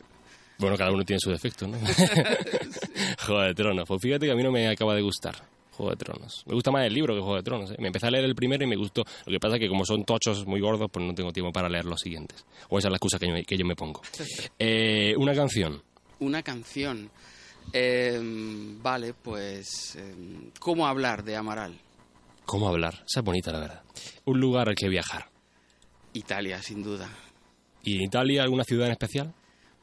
[0.57, 1.77] Bueno, cada uno tiene su defecto, ¿no?
[3.25, 3.87] Juego de Tronos.
[3.87, 5.35] Pues fíjate que a mí no me acaba de gustar
[5.81, 6.43] Juego de Tronos.
[6.45, 7.71] Me gusta más el libro que Juego de Tronos.
[7.71, 7.75] ¿eh?
[7.79, 9.03] Me empecé a leer el primero y me gustó.
[9.25, 11.67] Lo que pasa es que como son tochos muy gordos, pues no tengo tiempo para
[11.69, 12.45] leer los siguientes.
[12.69, 14.01] O esa es la excusa que yo, que yo me pongo.
[14.59, 15.81] Eh, una canción.
[16.19, 17.09] Una canción.
[17.73, 18.19] Eh,
[18.81, 19.95] vale, pues...
[19.95, 21.73] eh, ¿Cómo hablar de Amaral?
[22.45, 22.93] ¿Cómo hablar?
[23.07, 23.81] Esa es bonita, la verdad.
[24.25, 25.29] Un lugar al que viajar.
[26.13, 27.09] Italia, sin duda.
[27.83, 29.33] ¿Y en Italia alguna ciudad en especial?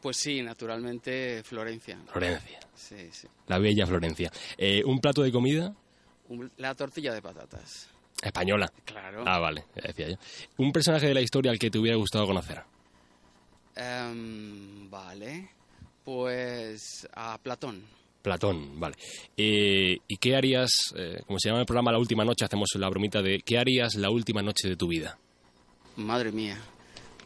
[0.01, 1.99] Pues sí, naturalmente Florencia.
[2.07, 2.61] Florencia.
[2.75, 3.27] Sí, sí.
[3.49, 4.31] La bella Florencia.
[4.57, 5.75] Eh, ¿Un plato de comida?
[6.57, 7.89] La tortilla de patatas.
[8.23, 8.71] Española.
[8.85, 9.25] Claro.
[9.27, 10.17] Ah, vale, decía yo.
[10.57, 12.63] ¿Un personaje de la historia al que te hubiera gustado conocer?
[13.77, 15.51] Em, vale.
[16.05, 17.85] Pues a Platón.
[18.23, 18.97] Platón, vale.
[19.37, 22.89] Eh, ¿Y qué harías, eh, como se llama el programa La Última Noche, hacemos la
[22.89, 25.17] bromita de ¿qué harías la última noche de tu vida?
[25.97, 26.59] Madre mía.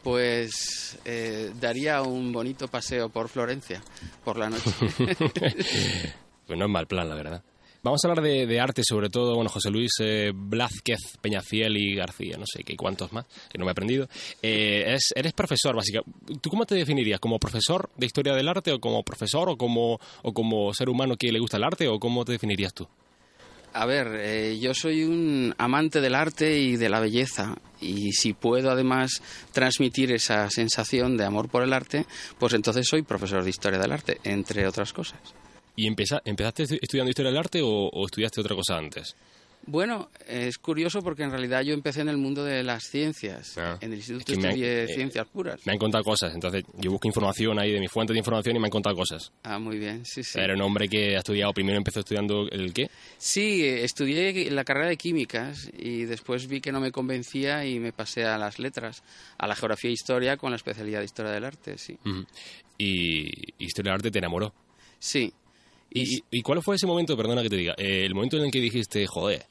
[0.03, 3.81] Pues eh, daría un bonito paseo por Florencia
[4.23, 4.71] por la noche.
[6.45, 7.43] pues no es mal plan, la verdad.
[7.83, 12.37] Vamos a hablar de, arte, sobre todo, bueno, José Luis eh, Blázquez, Peñafiel y García,
[12.37, 14.07] no sé qué cuántos más, que no me he aprendido.
[14.41, 16.39] Eh, eres profesor, básicamente.
[16.39, 17.19] ¿Tú cómo te definirías?
[17.19, 21.17] ¿Como profesor de historia del arte o como profesor o como, o como ser humano
[21.17, 22.87] que le gusta el arte o cómo te definirías tú?
[23.73, 28.31] A ver, eh, yo soy un amante del arte y de la belleza y si
[28.31, 32.05] puedo además transmitir esa sensación de amor por el arte,
[32.39, 35.19] pues entonces soy profesor de historia del arte, entre otras cosas.
[35.75, 39.15] ¿Y empezaste estudiando historia del arte o, estudiaste otra cosa antes?
[39.65, 43.57] Bueno, es curioso porque en realidad yo empecé en el mundo de las ciencias.
[43.57, 45.65] Ah, en el instituto estudié eh, ciencias puras.
[45.65, 48.59] Me han contado cosas, entonces yo busco información ahí de mi fuente de información y
[48.59, 49.31] me han contado cosas.
[49.43, 50.37] Ah, muy bien, sí, sí.
[50.37, 52.89] Era un hombre que ha estudiado, primero empezó estudiando el qué?
[53.17, 57.93] Sí, estudié la carrera de químicas y después vi que no me convencía y me
[57.93, 59.01] pasé a las letras,
[59.37, 61.97] a la geografía e historia con la especialidad de historia del arte, sí.
[62.77, 64.53] ¿Y historia del arte te enamoró?
[64.99, 65.33] Sí,
[65.93, 68.59] ¿Y, cuál fue ese momento, perdona que te diga, eh, el momento en el que
[68.59, 69.45] dijiste, joder,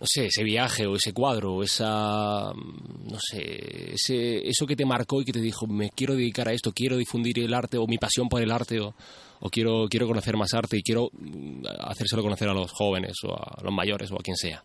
[0.00, 4.76] no sé, ese viaje o ese cuadro o esa, mm, no sé, ese, eso que
[4.76, 7.78] te marcó y que te dijo, me quiero dedicar a esto, quiero difundir el arte
[7.78, 8.94] o mi pasión por el arte o,
[9.40, 13.34] o quiero, quiero conocer más arte y quiero mm, hacérselo conocer a los jóvenes o
[13.34, 14.62] a los mayores o a quien sea?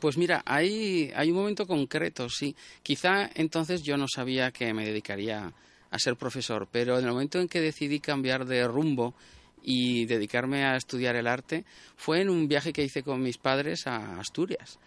[0.00, 2.56] Pues mira, hay, hay un momento concreto, sí.
[2.82, 5.52] Quizá entonces yo no sabía que me dedicaría
[5.90, 9.14] a ser profesor, pero en el momento en que decidí cambiar de rumbo
[9.62, 11.64] y dedicarme a estudiar el arte
[11.96, 14.78] fue en un viaje que hice con mis padres a Asturias.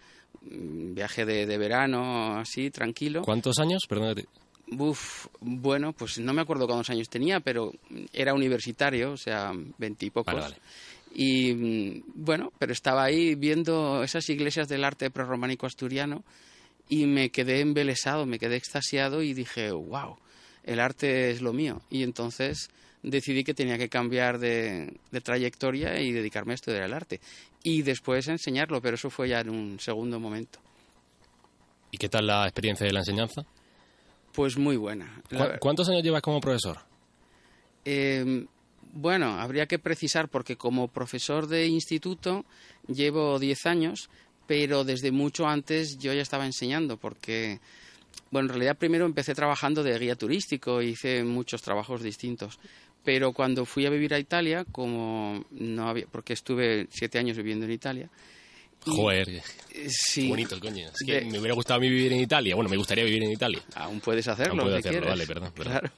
[0.50, 3.22] Un viaje de, verano, así, tranquilo.
[3.22, 3.82] ¿Cuántos años?
[3.88, 4.26] Perdónate.
[4.78, 7.72] Uf, bueno, pues no me acuerdo cuántos años tenía, pero
[8.12, 10.54] era universitario, o sea, veintipocos.
[11.14, 16.24] Y mm, bueno, pero estaba ahí viendo esas iglesias del arte prerrománico asturiano
[16.88, 20.16] y me quedé embelesado, me quedé extasiado y dije, wow,
[20.64, 21.80] el arte es lo mío.
[21.90, 22.70] Y entonces
[23.04, 27.20] decidí que tenía que cambiar de, trayectoria y dedicarme a estudiar el arte.
[27.62, 30.58] Y después enseñarlo, pero eso fue ya en un segundo momento.
[31.90, 33.44] ¿Y qué tal la experiencia de la enseñanza?
[34.32, 35.22] Pues muy buena.
[35.60, 36.78] ¿Cuántos años llevas como profesor?
[37.84, 38.46] Em,
[38.92, 42.44] bueno, habría que precisar porque como profesor de instituto
[42.88, 44.08] llevo 10 años,
[44.46, 47.60] pero desde mucho antes yo ya estaba enseñando porque,
[48.30, 52.58] bueno, en realidad primero empecé trabajando de guía turístico, hice muchos trabajos distintos,
[53.04, 57.66] pero cuando fui a vivir a Italia, como no había, porque estuve siete años viviendo
[57.66, 58.08] en Italia.
[58.86, 59.42] Joder, eh,
[59.88, 60.88] sí, bonito, coño.
[60.88, 62.54] Es que me hubiera gustado a mí vivir en Italia.
[62.54, 63.62] Bueno, me gustaría vivir en Italia.
[63.76, 64.62] Aún puedes hacerlo.
[64.62, 65.52] Aún puedo hacerlo, vale, perdón.
[65.54, 65.90] Claro.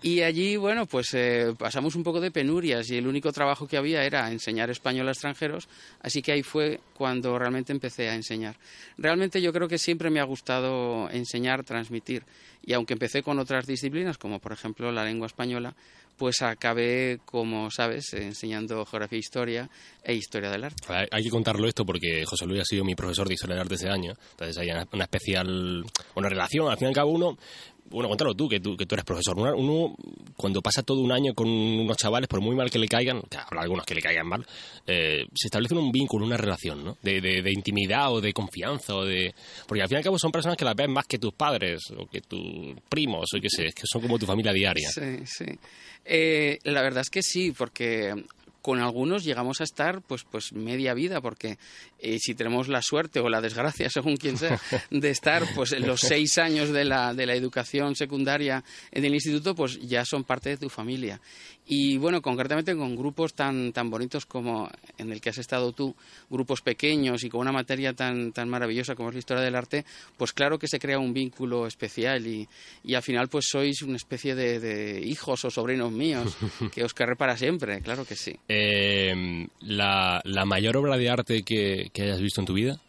[0.00, 3.76] Y allí, bueno, pues eh, pasamos un poco de penurias y el único trabajo que
[3.76, 5.68] había era enseñar español a extranjeros,
[6.00, 8.56] así que ahí fue cuando realmente empecé a enseñar.
[8.96, 12.22] Realmente yo creo que siempre me ha gustado enseñar, transmitir,
[12.64, 15.74] y aunque empecé con otras disciplinas, como por ejemplo la lengua española,
[16.18, 19.70] pues acabé, como sabes, enseñando geografía e historia
[20.02, 20.82] e historia del arte.
[21.10, 23.76] Hay que contarlo esto porque José Luis ha sido mi profesor de historia del arte
[23.76, 27.38] ese año, entonces hay una especial, una relación, al fin y al cabo uno
[27.90, 29.36] bueno, cuéntalo tú, que tú, que tú eres profesor.
[29.38, 29.94] Uno,
[30.36, 33.36] cuando pasa todo un año con unos chavales, por muy mal que le caigan, que
[33.36, 34.46] habrá algunos que le caigan mal,
[34.86, 36.98] eh, se establece un vínculo, una relación, ¿no?
[37.02, 39.34] De, de, intimidad o de confianza o de...
[39.66, 41.82] Porque al fin y al cabo son personas que las ves más que tus padres
[41.96, 44.90] o que tus primos o qué sé, que son como tu familia diaria.
[44.90, 45.46] Sí, sí.
[46.04, 48.14] Eh, la verdad es que sí, porque
[48.68, 51.56] con algunos llegamos a estar pues pues media vida porque
[52.00, 55.86] eh, si tenemos la suerte o la desgracia según quien sea de estar pues en
[55.86, 60.22] los seis años de la, de la educación secundaria en el instituto pues ya son
[60.22, 61.18] parte de tu familia
[61.68, 65.94] y bueno, concretamente con grupos tan, tan bonitos como en el que has estado tú,
[66.30, 69.84] grupos pequeños y con una materia tan, tan maravillosa como es la historia del arte,
[70.16, 72.48] pues claro que se crea un vínculo especial y,
[72.84, 76.36] y al final pues sois una especie de, hijos o sobrinos míos
[76.72, 78.34] que os querré para siempre, claro que sí.
[78.48, 82.80] Eh, la, ¿La mayor obra de arte que, que hayas visto en tu vida?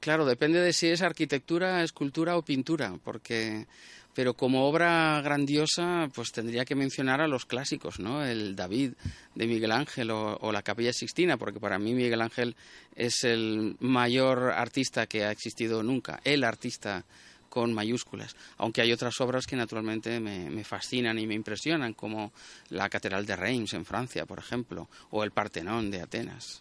[0.00, 3.66] Claro, depende de si es arquitectura, escultura o pintura, porque
[4.14, 8.24] pero como obra grandiosa, pues tendría que mencionar a los clásicos, ¿no?
[8.24, 8.92] El David
[9.34, 12.56] de Miguel Ángel o, la Capilla Sixtina, porque para mí Miguel Ángel
[12.94, 17.04] es el mayor artista que ha existido nunca, el artista
[17.50, 22.32] con mayúsculas, aunque hay otras obras que naturalmente me, fascinan y me impresionan, como
[22.70, 26.60] la Catedral de Reims en Francia, por ejemplo, o el Partenón de Atenas.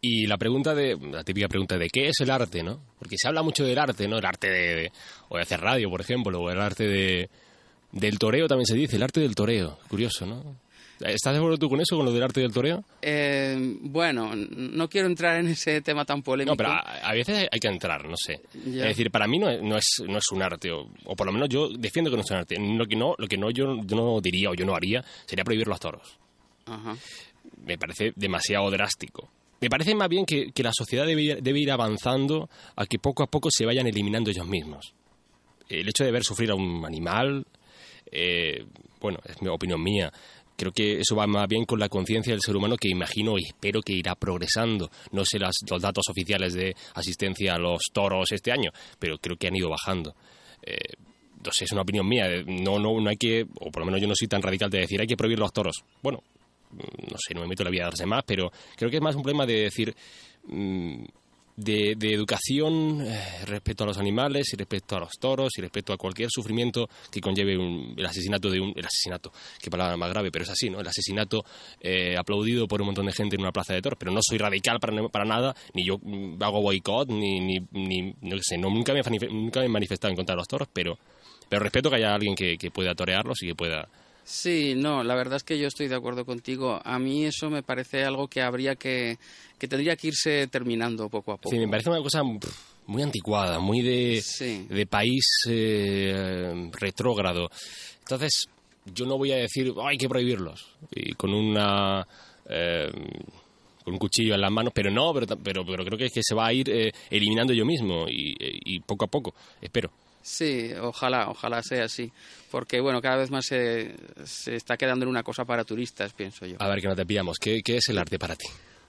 [0.00, 2.80] Y la pregunta de, la típica pregunta de qué es el arte, ¿no?
[2.98, 4.18] Porque se habla mucho del arte, ¿no?
[4.18, 4.92] El arte de,
[5.28, 7.30] o de hacer radio, por ejemplo, o el arte de,
[7.92, 10.65] del toreo también se dice, el arte del toreo, curioso, ¿no?
[11.00, 12.82] ¿Estás de acuerdo tú con eso, con lo del arte del toreo?
[13.02, 16.52] Eh, bueno, no quiero entrar en ese tema tan polémico.
[16.52, 18.40] No, pero a, veces hay que entrar, no sé.
[18.54, 21.32] Es decir, para mí no es, no es, no es un arte, o, por lo
[21.32, 22.56] menos yo defiendo que no es un arte.
[22.58, 25.44] Lo que no, lo que no yo, yo no diría o yo no haría sería
[25.44, 26.18] prohibir los toros.
[26.64, 26.96] Ajá.
[27.64, 29.30] Me parece demasiado drástico.
[29.60, 33.22] Me parece más bien que, que la sociedad debe, debe ir avanzando a que poco
[33.22, 34.94] a poco se vayan eliminando ellos mismos.
[35.68, 37.46] El hecho de ver sufrir a un animal,
[38.10, 38.64] eh,
[39.00, 40.12] bueno, es mi opinión mía,
[40.56, 43.44] Creo que eso va más bien con la conciencia del ser humano que imagino y
[43.46, 44.90] espero que irá progresando.
[45.12, 49.48] No sé los datos oficiales de asistencia a los toros este año, pero creo que
[49.48, 50.14] han ido bajando.
[50.62, 50.76] Eh,
[51.44, 52.26] no sé, es una opinión mía.
[52.46, 54.80] No, no, no hay que, o por lo menos yo no soy tan radical de
[54.80, 55.84] decir hay que prohibir los toros.
[56.02, 56.22] Bueno,
[56.70, 59.02] mm, no sé, no me meto la vida de darse más, pero creo que es
[59.02, 59.94] más un problema de decir.
[60.44, 61.04] Mm,
[61.56, 65.96] de, educación eh, respecto a los animales y respecto a los toros y respecto a
[65.96, 70.44] cualquier sufrimiento que conlleve el asesinato de un el asesinato qué palabra más grave pero
[70.44, 71.44] es así no el asesinato
[71.80, 74.38] eh, aplaudido por un montón de gente en una plaza de toros pero no soy
[74.38, 78.68] radical para, para nada ni yo mm, hago boicot ni ni, ni no sé no,
[78.68, 80.98] nunca me nunca me he manifestado en contra de los toros pero
[81.48, 83.88] pero respeto que haya alguien que, que pueda torearlos y que pueda
[84.28, 86.80] Sí, no, la verdad es que yo estoy de acuerdo contigo.
[86.84, 89.18] A mí eso me parece algo que habría que,
[89.56, 91.54] que tendría que irse terminando poco a poco.
[91.54, 94.20] Sí, me parece una cosa muy anticuada, muy de,
[94.68, 97.48] de país eh, retrógrado.
[98.00, 98.46] Entonces,
[98.92, 102.04] yo no voy a decir, hay que prohibirlos, y con una...
[102.50, 102.90] Eh,
[103.84, 106.20] con un cuchillo en las manos, pero no, pero, pero, pero creo que es que
[106.20, 109.92] se va a ir eh, eliminando yo mismo y, y poco a poco, espero.
[110.26, 112.10] Sí, ojalá, ojalá sea así.
[112.50, 116.46] Porque, bueno, cada vez más se, se, está quedando en una cosa para turistas, pienso
[116.46, 116.56] yo.
[116.58, 117.36] A ver, que no te pillamos.
[117.40, 118.48] ¿Qué, ¿Qué, es el arte para ti?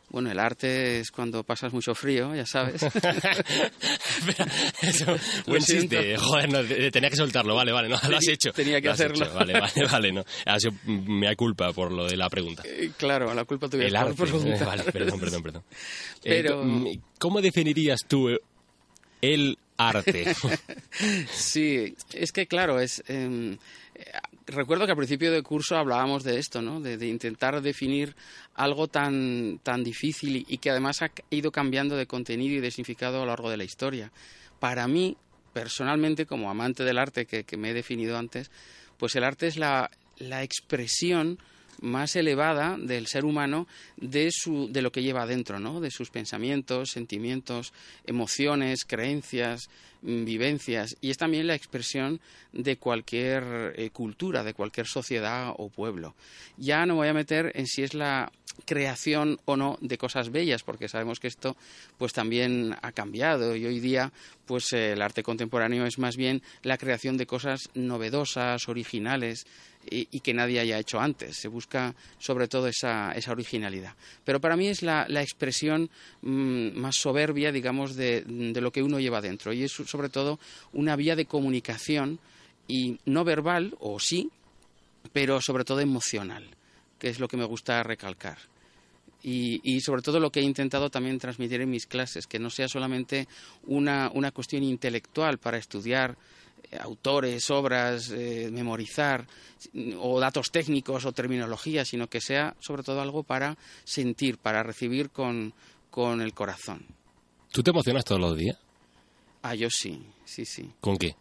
[0.09, 2.81] Bueno, el arte es cuando pasas mucho frío, ya sabes.
[4.81, 6.17] Eso, buen chiste.
[6.17, 7.53] Joder, no, tenía que soltarlo.
[7.53, 8.51] Vale, vale, no, lo has hecho.
[8.51, 9.31] Tenía que hacerlo.
[9.31, 10.25] Vale, vale, vale, no.
[10.43, 12.63] Ha sido mi culpa por lo de la pregunta.
[12.65, 13.85] Eh, claro, la culpa tuya.
[13.85, 14.15] El arte.
[14.15, 14.31] Por
[14.65, 15.63] vale, perdón, perdón, perdón.
[16.23, 16.63] Pero...
[16.87, 18.27] Eh, ¿Cómo definirías tú
[19.21, 20.33] el arte.
[21.31, 23.03] sí, es que claro, es...
[23.07, 23.57] Em,
[24.45, 26.79] recuerdo que al principio del curso hablábamos de esto, ¿no?
[26.79, 28.15] De, intentar definir
[28.55, 33.17] algo tan, tan difícil y, que además ha ido cambiando de contenido y de significado
[33.17, 34.11] a lo largo de la historia.
[34.59, 35.17] Para mí,
[35.53, 38.51] personalmente, como amante del arte que, que me he definido antes,
[38.97, 41.39] pues el arte es la, la expresión
[41.81, 45.79] más elevada del ser humano de, su, de lo que lleva adentro, ¿no?
[45.79, 47.73] de sus pensamientos, sentimientos,
[48.05, 49.69] emociones, creencias,
[50.01, 50.97] mm, vivencias.
[51.01, 52.19] Y es también la expresión
[52.53, 56.15] de cualquier eh, cultura, de cualquier sociedad o pueblo.
[56.57, 58.31] Ya no voy a meter en si es la
[58.65, 61.55] creación o no de cosas bellas, porque sabemos que esto
[61.97, 64.11] pues también ha cambiado y hoy día
[64.45, 69.45] pues el arte contemporáneo es más bien la creación de cosas novedosas, originales,
[69.89, 71.37] y, que nadie haya hecho antes.
[71.37, 73.93] Se busca sobre todo esa, esa originalidad.
[74.23, 75.89] Pero para mí es la, expresión
[76.21, 79.53] mm, más soberbia, digamos, de, de, lo que uno lleva dentro.
[79.53, 80.39] Y es sobre todo
[80.73, 82.19] una vía de comunicación
[82.67, 84.29] y no verbal, o sí,
[85.13, 86.45] pero sobre todo emocional,
[86.99, 88.37] que es lo que me gusta recalcar.
[89.23, 92.49] Y, y, sobre todo lo que he intentado también transmitir en mis clases, que no
[92.49, 93.27] sea solamente
[93.65, 96.15] una, una cuestión intelectual para estudiar
[96.79, 99.27] autores, obras, eh, memorizar
[99.99, 105.09] o datos técnicos o terminología, sino que sea sobre todo algo para sentir, para recibir
[105.09, 105.53] con,
[105.89, 106.85] con el corazón.
[107.51, 108.57] ¿Tú te emocionas todos los días?
[109.41, 110.69] Ah, yo sí, sí, sí.
[110.81, 111.15] ¿Con qué?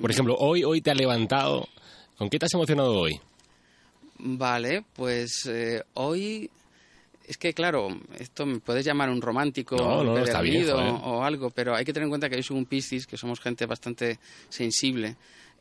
[0.00, 1.68] Por ejemplo, hoy, hoy te has levantado.
[2.16, 3.20] ¿Con qué te has emocionado hoy?
[4.18, 6.50] Vale, pues eh, hoy
[7.30, 12.06] es que, claro, esto me puedes llamar un romántico o algo, pero hay que tener
[12.06, 15.14] en cuenta que yo soy un Piscis, que somos gente bastante sensible.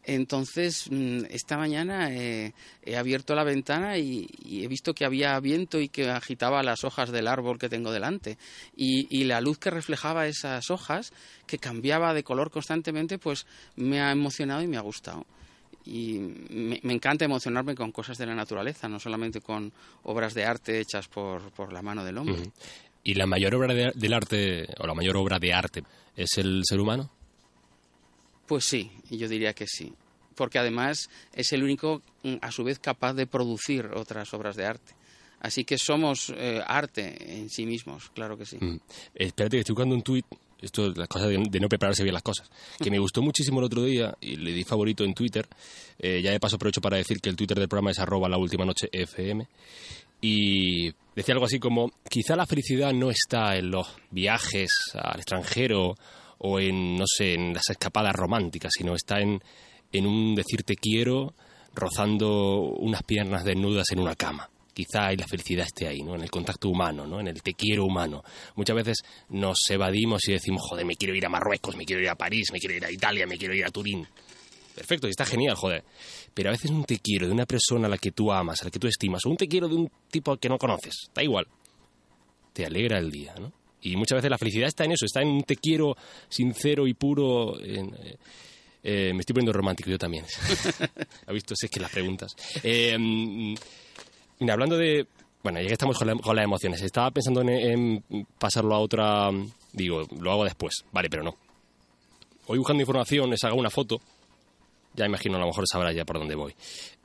[0.03, 2.53] Entonces, mm, esta mañana he
[2.97, 7.27] abierto la ventana y, he visto que había viento y que agitaba las hojas del
[7.27, 8.39] árbol que tengo delante.
[8.75, 11.13] y, la luz que reflejaba esas hojas,
[11.45, 13.45] que cambiaba de color constantemente, pues
[13.75, 15.23] me ha emocionado y me ha gustado
[15.85, 19.71] y me, encanta emocionarme con cosas de la naturaleza, no solamente con
[20.03, 22.51] obras de arte hechas por, por la mano del hombre.
[23.03, 25.83] ¿Y la mayor obra del arte, o la mayor obra de arte,
[26.15, 27.09] es el ser humano?
[28.45, 29.93] Pues sí, yo diría que sí.
[30.35, 34.65] porque además es el único, mm, a su vez, capaz de producir otras obras de
[34.65, 34.93] arte.
[35.41, 38.57] Así que somos eh, arte en sí mismos, claro que sí.
[38.59, 38.79] Mm.
[39.15, 40.25] Espérate, que estoy buscando un tuit,
[40.61, 42.49] esto las cosas de, no prepararse bien las cosas,
[42.81, 45.47] que me gustó muchísimo el otro día y le di favorito en Twitter.
[45.97, 48.37] Eh, ya de paso aprovecho para decir que el Twitter del programa es arroba la
[48.37, 49.47] última noche FM.
[50.21, 55.95] Y decía algo así como, quizá la felicidad no está en los viajes al extranjero
[56.39, 59.41] o en, no sé, en las escapadas románticas, sino está en,
[59.91, 61.33] en un decirte quiero
[61.73, 64.49] rozando unas piernas desnudas en una cama
[64.79, 66.15] quizá la felicidad esté ahí, ¿no?
[66.15, 67.19] En el contacto humano, ¿no?
[67.19, 68.23] En el te quiero humano.
[68.55, 68.97] Muchas veces
[69.29, 72.47] nos evadimos y decimos, joder, me quiero ir a Marruecos, me quiero ir a París,
[72.53, 74.07] me quiero ir a Italia, me quiero ir a Turín.
[74.73, 75.83] Perfecto, y está genial, joder.
[76.33, 78.65] Pero a veces un te quiero de una persona a la que tú amas, a
[78.65, 81.21] la que tú estimas, o un te quiero de un tipo que no conoces, da
[81.21, 81.45] igual.
[82.53, 83.51] Te alegra el día, ¿no?
[83.81, 85.97] Y muchas veces la felicidad está en eso, está en un te quiero
[86.29, 87.59] sincero y puro.
[87.61, 87.83] Eh,
[88.81, 90.25] eh, me estoy poniendo romántico yo también.
[91.27, 91.53] ¿Ha visto?
[91.55, 92.33] Si es que las preguntas.
[92.63, 92.97] Eh,
[94.39, 95.05] Mira, hablando de...
[95.43, 98.03] Bueno, ya que estamos con, las emociones, estaba pensando en,
[98.37, 99.29] pasarlo a otra...
[99.73, 100.85] Digo, lo hago después.
[100.91, 101.35] Vale, pero no.
[102.47, 103.99] Hoy buscando información, les hago una foto.
[104.95, 106.55] Ya imagino, a lo mejor sabrás ya por dónde voy.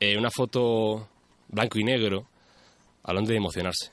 [0.01, 1.09] Eh, una foto
[1.49, 2.27] blanco y negro,
[3.03, 3.91] hablando de emocionarse.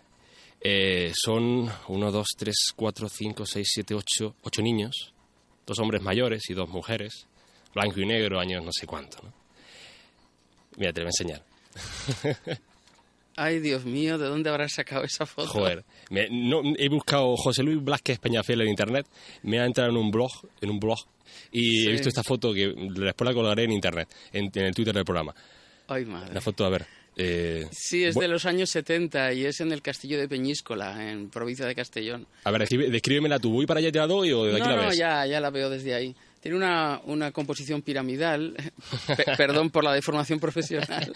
[0.61, 5.13] Eh, son uno, dos, tres, cuatro, cinco, seis, siete, ocho, ocho niños,
[5.65, 7.27] dos hombres mayores y dos mujeres,
[7.73, 9.17] blanco y negro, años no sé cuánto.
[9.23, 9.33] ¿no?
[10.77, 11.43] Mira, te voy a enseñar.
[13.41, 15.47] Ay, Dios mío, ¿de dónde habrás sacado esa foto?
[15.47, 15.83] Joder,
[16.29, 19.07] no, he buscado José Luis Blasquez Peñafiel en internet,
[19.41, 20.29] me ha entrado en un blog,
[20.61, 20.99] en un blog,
[21.51, 25.05] y he visto esta foto que después la colgaré en internet, en, el Twitter del
[25.05, 25.33] programa.
[25.87, 26.35] Ay, madre.
[26.35, 26.85] La foto, a ver.
[27.17, 31.31] Eh, sí, es de los años 70 y es en el castillo de Peñíscola, en
[31.31, 32.27] provincia de Castellón.
[32.43, 33.53] A ver, descríbemela tú.
[33.53, 34.85] ¿Voy para allá te la doy o de aquí la ves?
[34.85, 36.15] No, ya, ya la veo desde ahí.
[36.41, 38.55] Tiene una, una composición piramidal,
[39.37, 41.13] perdón por la deformación profesional.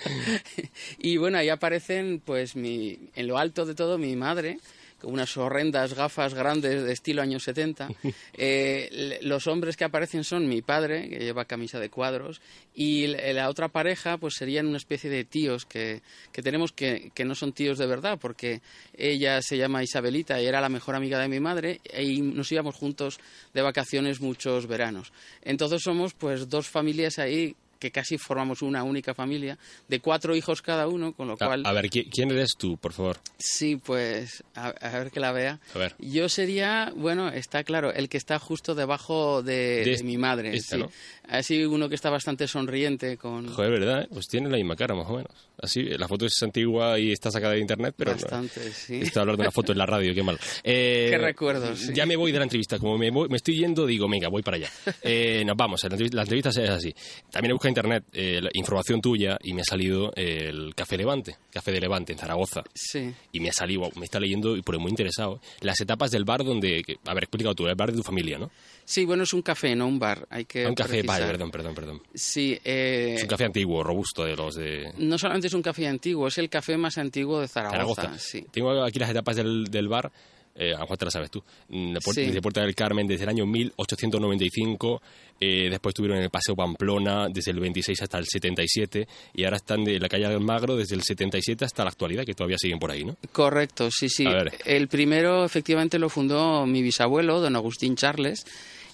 [0.99, 4.59] y bueno, ahí aparecen, pues, mi, en lo alto de todo, mi madre,
[5.05, 7.89] unas horrendas gafas grandes de estilo años 70.
[8.33, 12.41] Eh, los hombres que aparecen son mi padre, que lleva camisa de cuadros,
[12.73, 16.01] y la otra pareja pues serían una especie de tíos que,
[16.31, 18.61] que tenemos que, que, no son tíos de verdad, porque
[18.97, 22.75] ella se llama Isabelita y era la mejor amiga de mi madre, y nos íbamos
[22.75, 23.19] juntos
[23.53, 25.13] de vacaciones muchos veranos.
[25.41, 29.57] Entonces somos pues dos familias ahí que casi formamos una única familia,
[29.87, 31.63] de cuatro hijos cada uno, con lo cual...
[31.65, 33.17] A ver, ¿quién eres tú, por favor?
[33.37, 35.59] Sí, pues, a, ver que la vea.
[35.73, 35.95] A ver.
[35.99, 40.55] Yo sería, bueno, está claro, el que está justo debajo de, mi madre.
[40.55, 40.85] Este,
[41.27, 43.47] Así uno que está bastante sonriente con...
[43.47, 44.07] Joder, ¿verdad?
[44.11, 45.31] Pues tiene la misma cara, más o menos.
[45.61, 48.11] Así, la foto es antigua y está sacada de internet, pero...
[48.11, 49.01] Bastante, sí.
[49.01, 50.37] Estoy hablando de una foto en la radio, qué mal.
[50.63, 54.07] Eh, qué recuerdos, Ya me voy de la entrevista, como me, me estoy yendo, digo,
[54.09, 54.69] venga, voy para allá.
[55.07, 56.93] Eh, nos vamos, la entrevista, la entrevista es así.
[57.29, 60.97] También he buscado en internet eh, la información tuya y me ha salido el Café
[60.97, 62.63] Levante, Café de Levante en Zaragoza.
[62.73, 63.13] Sí.
[63.31, 66.43] Y me ha salido, me está leyendo, y por muy interesado, las etapas del bar
[66.43, 66.83] donde...
[67.05, 68.49] A ver, explicado tú, el bar de tu familia, ¿no?
[68.85, 70.27] Sí, bueno, es un café, no un bar.
[70.29, 72.01] Hay que un café, vale, perdón, perdón, perdón.
[72.13, 72.57] Sí.
[72.63, 74.93] Eh, es un café antiguo, robusto de los de...
[74.99, 78.17] No solamente es un café antiguo, es el café más antiguo de Zaragoza.
[78.19, 78.45] Sí.
[78.51, 80.11] Tengo aquí las etapas del, del bar
[80.55, 85.01] eh, a te la sabes tú, mm, desde Puerta del Carmen desde el año 1895,
[85.39, 89.57] eh, después estuvieron en el Paseo Pamplona desde el 26 hasta el 77 y ahora
[89.57, 92.91] están de la calle Almagro desde el 77 hasta la actualidad, que todavía siguen por
[92.91, 93.17] ahí, ¿no?
[93.33, 94.25] Correcto, sí, sí.
[94.65, 98.45] El primero efectivamente lo fundó mi bisabuelo, don Agustín Charles,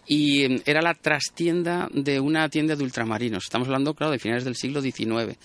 [0.08, 3.44] y mm, era la trastienda de una tienda de ultramarinos.
[3.46, 5.38] Estamos hablando, claro, de finales del siglo XIX.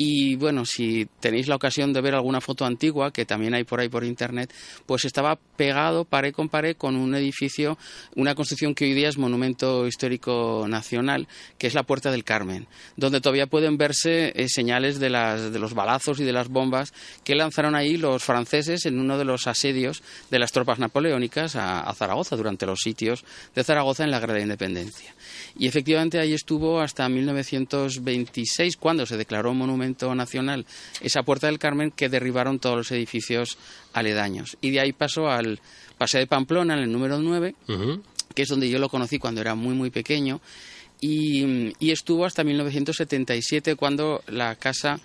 [0.00, 3.80] Y bueno, si tenéis la ocasión de ver alguna foto antigua, que también hay por
[3.80, 4.52] ahí por internet,
[4.86, 7.76] pues estaba pegado pared con pared con un edificio,
[8.14, 11.26] una construcción que hoy día es monumento histórico nacional,
[11.58, 15.58] que es la Puerta del Carmen, donde todavía pueden verse eh, señales de, las, de
[15.58, 16.94] los balazos y de las bombas
[17.24, 21.80] que lanzaron ahí los franceses en uno de los asedios de las tropas napoleónicas a,
[21.80, 23.24] a Zaragoza, durante los sitios
[23.56, 25.14] de Zaragoza en la Guerra de Independencia.
[25.58, 30.66] Y efectivamente ahí estuvo hasta 1926, cuando se declaró monumento nacional
[31.00, 33.58] esa Puerta del Carmen, que derribaron todos los edificios
[33.92, 34.56] aledaños.
[34.60, 35.60] Y de ahí pasó al
[35.96, 37.54] Paseo de Pamplona, en el número 9,
[38.34, 40.40] que es donde yo lo conocí cuando era muy, muy pequeño.
[41.00, 44.98] Y, y, estuvo hasta 1977 cuando la casa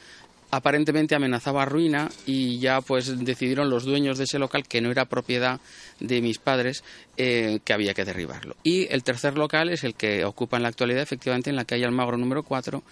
[0.54, 5.06] aparentemente amenazaba ruina y ya pues decidieron los dueños de ese local que no era
[5.06, 5.60] propiedad
[6.00, 6.84] de mis padres
[7.18, 8.56] eh, que había que derribarlo.
[8.62, 11.86] Y el tercer local es el que ocupa en la actualidad efectivamente en la calle
[11.86, 12.84] Almagro número 4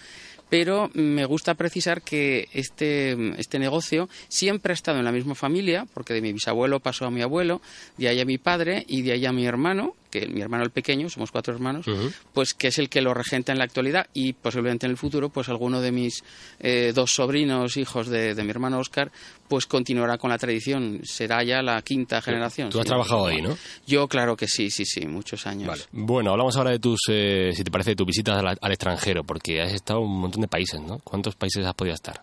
[0.48, 5.86] pero me gusta precisar que este, este negocio siempre ha estado en la misma familia,
[5.94, 7.62] porque de mi bisabuelo pasó a mi abuelo,
[7.96, 10.70] de ahí a mi padre y de ahí a mi hermano, que mi hermano el
[10.70, 11.86] pequeño, somos cuatro hermanos,
[12.32, 15.30] pues que es el que lo regenta en la actualidad y posiblemente en el futuro,
[15.30, 16.22] pues alguno de mis
[16.60, 19.10] eh, dos sobrinos, hijos de, mi hermano Oscar,
[19.48, 22.68] pues continuará con la tradición, será ya la quinta generación.
[22.68, 23.56] Tú has trabajado ahí, ¿no?
[23.86, 25.88] Yo claro que sí, sí, sí, muchos años.
[25.92, 29.62] Bueno, hablamos ahora de tus, eh, si te parece, de tus visitas al, extranjero, porque
[29.62, 30.98] has estado en un montón de países, ¿no?
[30.98, 32.22] ¿Cuántos países has podido estar?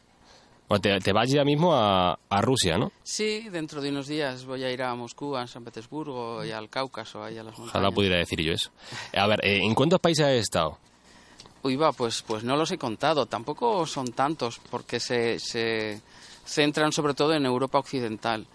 [0.78, 2.92] Te, vas ya mismo a, Rusia, ¿no?
[3.04, 6.70] Sí, dentro de unos días voy a ir a Moscú, a San Petersburgo y al
[6.70, 7.76] Cáucaso, ahí a las montañas.
[7.76, 8.70] Ojalá pudiera decir yo eso.
[9.14, 10.78] A ver, eh, ¿en cuántos países has estado?
[11.64, 13.26] Uy, va, pues, pues no los he contado.
[13.26, 16.02] Tampoco son tantos, porque se, se
[16.46, 18.46] centran sobre todo en Europa Occidental.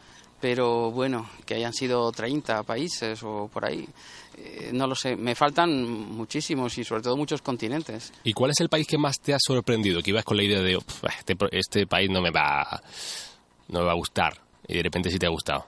[0.41, 3.89] Pero bueno, que hayan sido 30 países o por ahí.
[4.37, 8.13] Eh, no lo sé, me faltan muchísimos y sobre todo muchos continentes.
[8.25, 10.03] ¿Y cuál es el país que más te ha sorprendido?
[10.03, 10.79] Que ibas con la idea de,
[11.19, 12.83] este, este país no me va,
[13.69, 15.67] no me va a gustar y de repente sí te ha gustado.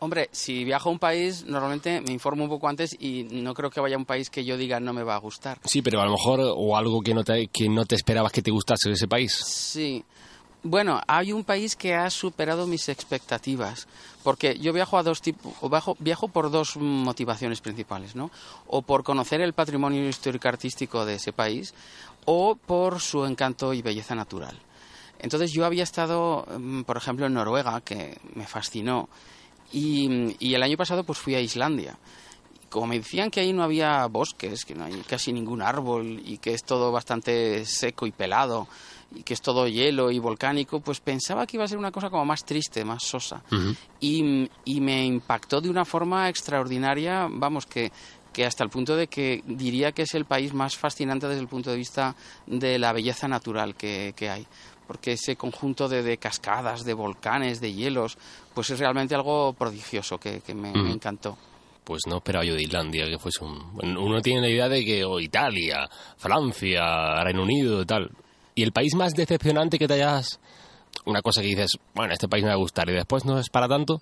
[0.00, 3.70] Hombre, si viajo a un país, normalmente me informo un poco antes y no creo
[3.70, 5.58] que vaya a un país que yo diga no me va a gustar.
[5.64, 8.42] Sí, pero a lo mejor o algo que no te, que no te esperabas que
[8.42, 9.32] te gustase de ese país.
[9.32, 10.04] Sí,
[10.64, 13.86] bueno, hay un país que ha superado mis expectativas,
[14.22, 15.20] porque yo viajo a dos
[15.98, 18.30] viajo, por dos motivaciones principales, ¿no?
[18.66, 21.74] O por conocer el patrimonio histórico artístico de ese país,
[22.24, 24.58] o por su encanto y belleza natural.
[25.18, 29.10] Entonces yo había estado, mm, por ejemplo, en Noruega, que me fascinó,
[29.70, 31.98] y, y el año pasado pues fui a Islandia
[32.74, 36.38] como me decían que ahí no había bosques, que no hay casi ningún árbol y
[36.38, 38.66] que es todo bastante seco y pelado,
[39.24, 42.24] que es todo hielo y volcánico, pues pensaba que iba a ser una cosa como
[42.24, 43.42] más triste, más sosa.
[44.00, 47.92] y, y, me impactó de una forma extraordinaria, vamos, que,
[48.34, 51.48] que hasta el punto de que diría que es el país más fascinante desde el
[51.48, 52.14] punto de vista
[52.46, 54.46] de la belleza natural que, que hay.
[54.86, 58.18] Porque ese conjunto de, de, cascadas, de volcanes, de hielos,
[58.52, 61.38] pues es realmente algo prodigioso que, que me, encantó
[61.84, 63.62] pues no esperaba yo de Islandia que fuese un...
[63.98, 65.86] Uno tiene la idea de que o Italia,
[66.16, 68.10] Francia, Reino Unido y tal.
[68.54, 70.40] ¿Y el país más decepcionante que te hayas...
[71.06, 73.50] Una cosa que dices, bueno, este país me va a gustar y después no es
[73.50, 74.00] para tanto?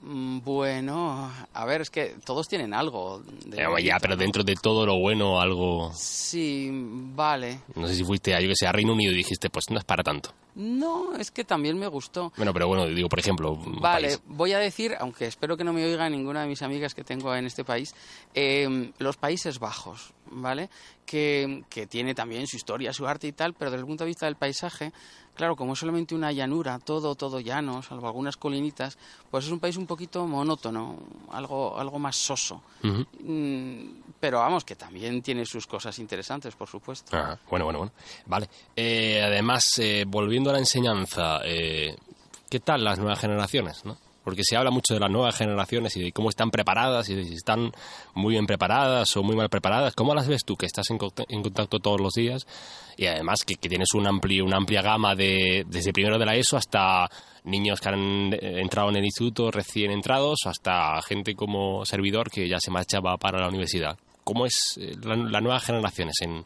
[0.00, 3.20] Mm, bueno, a ver, es que todos tienen algo.
[3.46, 5.90] De ya, pero dentro de todo lo bueno, algo.
[5.92, 7.62] Sí, vale.
[7.74, 9.78] No sé si fuiste a, yo que sé, a Reino Unido y dijiste, pues no
[9.78, 10.32] es para tanto.
[10.54, 12.32] No, es que también me gustó.
[12.36, 13.56] Bueno, pero bueno, digo, por ejemplo.
[13.80, 17.04] Vale, voy a decir, aunque espero que no me oiga ninguna de mis amigas que
[17.04, 17.94] tengo en este país,
[18.34, 20.70] eh, los Países Bajos, ¿vale?
[21.06, 24.08] Que, que tiene también su historia, su arte y tal, pero desde el punto de
[24.08, 24.92] vista del paisaje,
[25.38, 28.98] Claro, como es solamente una llanura, todo, todo llano, salvo algunas colinitas,
[29.30, 30.98] pues es un país un poquito monótono,
[31.30, 32.60] algo, algo más soso.
[32.82, 37.16] Mm, pero vamos, que también tiene sus cosas interesantes, por supuesto.
[37.48, 37.92] bueno, bueno, bueno.
[38.26, 38.50] Vale.
[38.74, 41.96] Eh, además, eh, volviendo a la enseñanza, eh,
[42.50, 43.96] ¿qué tal las nuevas generaciones, no?
[44.28, 47.24] Porque se habla mucho de las nuevas generaciones y de cómo están preparadas y de
[47.24, 47.72] si están
[48.12, 49.94] muy bien preparadas o muy mal preparadas.
[49.94, 52.46] ¿Cómo las ves tú, que estás en, contacto todos los días
[52.98, 56.58] y además que, tienes un amplio, una amplia gama de, desde primero de la ESO
[56.58, 57.08] hasta
[57.44, 62.60] niños que han entrado en el instituto recién entrados, hasta gente como servidor que ya
[62.60, 63.96] se marchaba para la universidad?
[64.24, 66.44] ¿Cómo es eh, las nuevas generaciones en,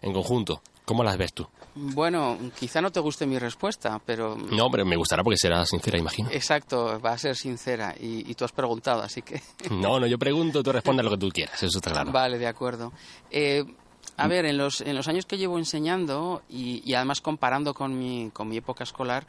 [0.00, 0.62] en conjunto?
[0.86, 1.46] ¿Cómo las ves tú?
[1.74, 4.36] Bueno, quizá no te guste mi respuesta, pero...
[4.36, 6.28] No, pero me gustará porque será sincera, imagino.
[6.30, 9.40] Exacto, va a ser sincera y, tú has preguntado, así que...
[9.70, 12.10] no, no, yo pregunto, tú respondes lo que tú quieras, eso está claro.
[12.10, 12.92] Vale, de acuerdo.
[13.30, 13.64] Eh,
[14.16, 18.30] a ver, en los, en los años que llevo enseñando y, además comparando con mi,
[18.30, 19.26] con mi época escolar,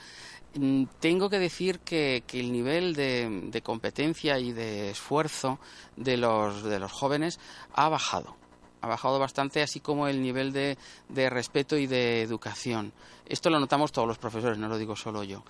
[0.55, 5.59] mm, tengo que decir que, que el nivel de, de, competencia y de esfuerzo
[5.95, 7.39] de los, de los jóvenes
[7.73, 8.40] ha bajado
[8.81, 10.77] ha bajado bastante, así como el nivel de,
[11.09, 12.91] de, respeto y de educación.
[13.25, 15.43] Esto lo notamos todos los profesores, no lo digo solo yo.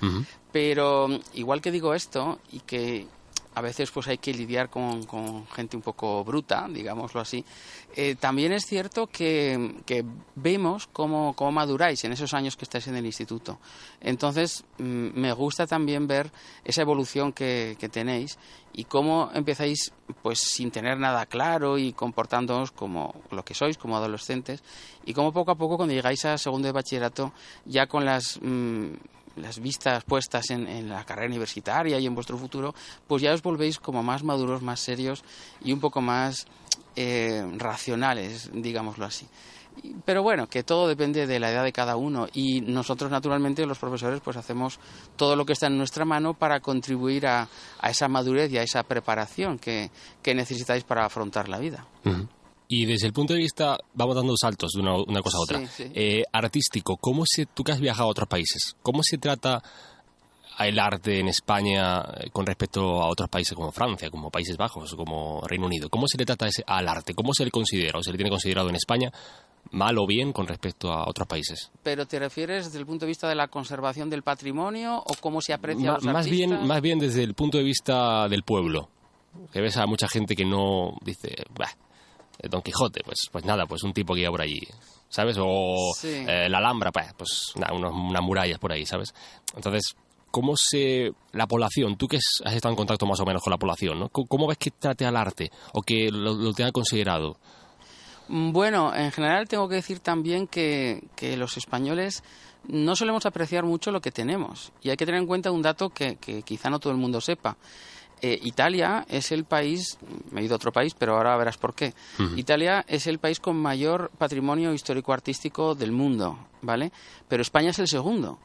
[0.51, 3.07] Pero igual que digo esto y que
[3.53, 5.05] a veces pues hay que lidiar con,
[5.47, 7.43] gente un poco bruta, digámoslo así.
[7.95, 12.87] Eh, también es cierto que, que vemos cómo, cómo, maduráis en esos años que estáis
[12.87, 13.59] en el instituto.
[13.99, 16.31] Entonces, mm, me gusta también ver
[16.63, 18.37] esa evolución que, que, tenéis
[18.73, 19.91] y cómo empezáis
[20.21, 24.63] pues sin tener nada claro y comportándoos como lo que sois, como adolescentes,
[25.05, 27.33] y cómo poco a poco cuando llegáis a segundo de bachillerato,
[27.65, 28.39] ya con las...
[28.41, 28.93] Mm,
[29.35, 32.73] las vistas puestas en, la carrera universitaria y en vuestro futuro,
[33.07, 35.23] pues ya os volvéis como más maduros, más serios
[35.63, 36.45] y un poco más
[36.95, 39.27] eh, racionales, digámoslo así.
[40.05, 43.79] Pero bueno, que todo depende de la edad de cada uno y nosotros naturalmente los
[43.79, 44.79] profesores pues hacemos
[45.15, 47.47] todo lo que está en nuestra mano para contribuir a,
[47.83, 49.89] esa madurez y a esa preparación que,
[50.25, 51.85] necesitáis para afrontar la vida.
[52.73, 56.23] Y desde el punto de vista, vamos dando saltos de una, cosa a otra, eh,
[56.31, 59.61] artístico, ¿cómo se, tú que has viajado a otros países, cómo se trata
[60.57, 64.95] el arte en España eh, con respecto a otros países como Francia, como Países Bajos,
[64.95, 65.89] como Reino Unido?
[65.89, 67.13] ¿Cómo se le trata ese, al arte?
[67.13, 69.11] ¿Cómo se le considera o se le tiene considerado en España
[69.71, 71.71] mal o bien con respecto a otros países?
[71.83, 75.41] ¿Pero te refieres desde el punto de vista de la conservación del patrimonio o cómo
[75.41, 76.49] se aprecia a los más artistas?
[76.49, 78.87] bien, más bien desde el punto de vista del pueblo.
[79.51, 81.71] Que ves a mucha gente que no dice, bah,
[82.49, 84.59] Don Quijote, pues, pues nada, pues un tipo que iba por allí,
[85.09, 85.37] ¿sabes?
[85.39, 86.23] O Sí.
[86.27, 89.13] eh, la Alhambra, pues, pues nada, unos- unas murallas por ahí, ¿sabes?
[89.55, 89.95] Entonces,
[90.31, 91.11] ¿cómo se...
[91.33, 94.09] la población, tú que has estado en contacto más o menos con la población, ¿no?
[94.09, 97.37] ¿Cómo- ¿Cómo ves que trate al arte o que lo, lo tenga considerado?
[98.27, 102.23] Mm, Bueno, en general tengo que decir también que, que los españoles
[102.67, 104.71] no solemos apreciar mucho lo que tenemos.
[104.81, 107.19] Y hay que tener en cuenta un dato que, que quizá no todo el mundo
[107.19, 107.57] sepa.
[108.23, 109.97] Eh, Italia es el país,
[110.31, 111.93] me he ido a otro país, pero ahora verás por qué.
[112.37, 116.91] Italia es el país con mayor patrimonio histórico-artístico del mundo, ¿vale?
[117.27, 118.37] Pero España es el segundo.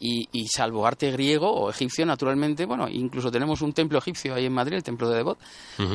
[0.00, 4.46] Y, y salvo arte griego o egipcio, naturalmente, bueno, incluso tenemos un templo egipcio ahí
[4.46, 5.38] en Madrid, el templo de Devot,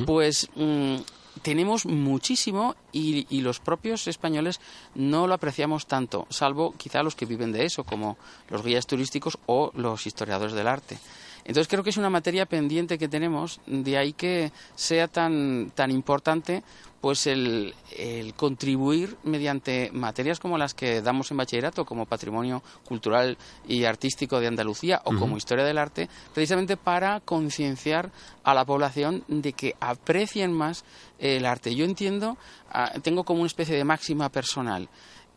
[0.06, 0.98] pues mm,
[1.42, 4.60] tenemos muchísimo y, y los propios españoles
[4.94, 8.18] no lo apreciamos tanto, salvo quizá los que viven de eso, como
[8.50, 11.00] los guías turísticos o los historiadores del arte.
[11.46, 15.92] Entonces creo que es una materia pendiente que tenemos, de ahí que sea tan, tan
[15.92, 16.64] importante
[17.02, 23.38] pues el, el contribuir mediante materias como las que damos en bachillerato, como patrimonio cultural
[23.68, 28.10] y artístico de Andalucía o como historia del arte, precisamente para concienciar
[28.46, 30.86] a la población de que aprecien más
[31.20, 31.76] el arte.
[31.76, 32.38] Yo entiendo,
[32.70, 34.88] ah, tengo como una especie de máxima personal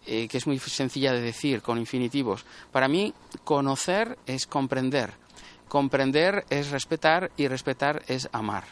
[0.08, 2.44] eh, que es muy sencilla de decir, con infinitivos.
[2.70, 5.14] Para mí, conocer es comprender.
[5.76, 8.64] Comprender es respetar y respetar es amar.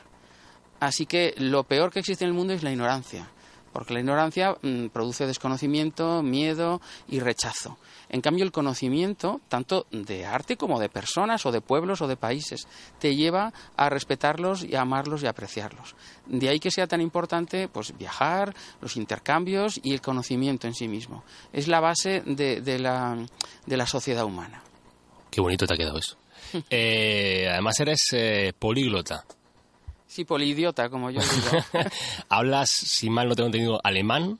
[0.80, 3.28] Así que lo peor que existe en el mundo es la ignorancia,
[3.74, 7.76] porque la ignorancia mm, produce desconocimiento, miedo y rechazo.
[8.08, 12.16] En cambio, el conocimiento, tanto de arte como de personas o de pueblos o de
[12.16, 12.66] países,
[12.98, 15.96] te lleva a respetarlos y a amarlos y a apreciarlos.
[16.24, 20.88] De ahí que sea tan importante pues, viajar, los intercambios y el conocimiento en sí
[20.88, 21.22] mismo.
[21.52, 23.18] Es la base de, la,
[23.66, 24.62] de la sociedad humana.
[25.30, 26.16] Qué bonito te ha quedado eso.
[26.70, 29.24] Eh, además eres eh, políglota.
[30.06, 31.64] Sí, polidiota, como yo digo.
[32.28, 34.38] Hablas, si mal no tengo entendido, alemán.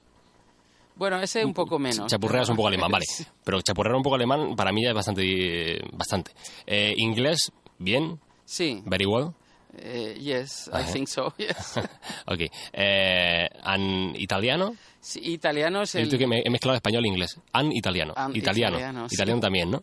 [0.97, 2.09] Bueno, ese un poco menos.
[2.11, 3.05] Chapurreas un poco alemán, vale.
[3.45, 5.23] Pero chapurrear un poco alemán para mí ya es bastante.
[5.25, 6.31] eh, bastante.
[6.67, 8.83] Eh, inglés, bien, Sí.
[8.87, 9.31] very well.
[9.77, 11.79] Eh, yes, I think so, yes.
[12.27, 12.43] ok.
[12.73, 14.77] Eh, and italiano.
[15.01, 16.05] Sí, italiano es el...
[16.05, 17.41] dicho que me he mezclado español e inglés.
[17.53, 18.13] And italiano.
[18.17, 18.77] And italiano.
[18.77, 19.17] italiano, sí.
[19.17, 19.83] Italiano también, ¿no?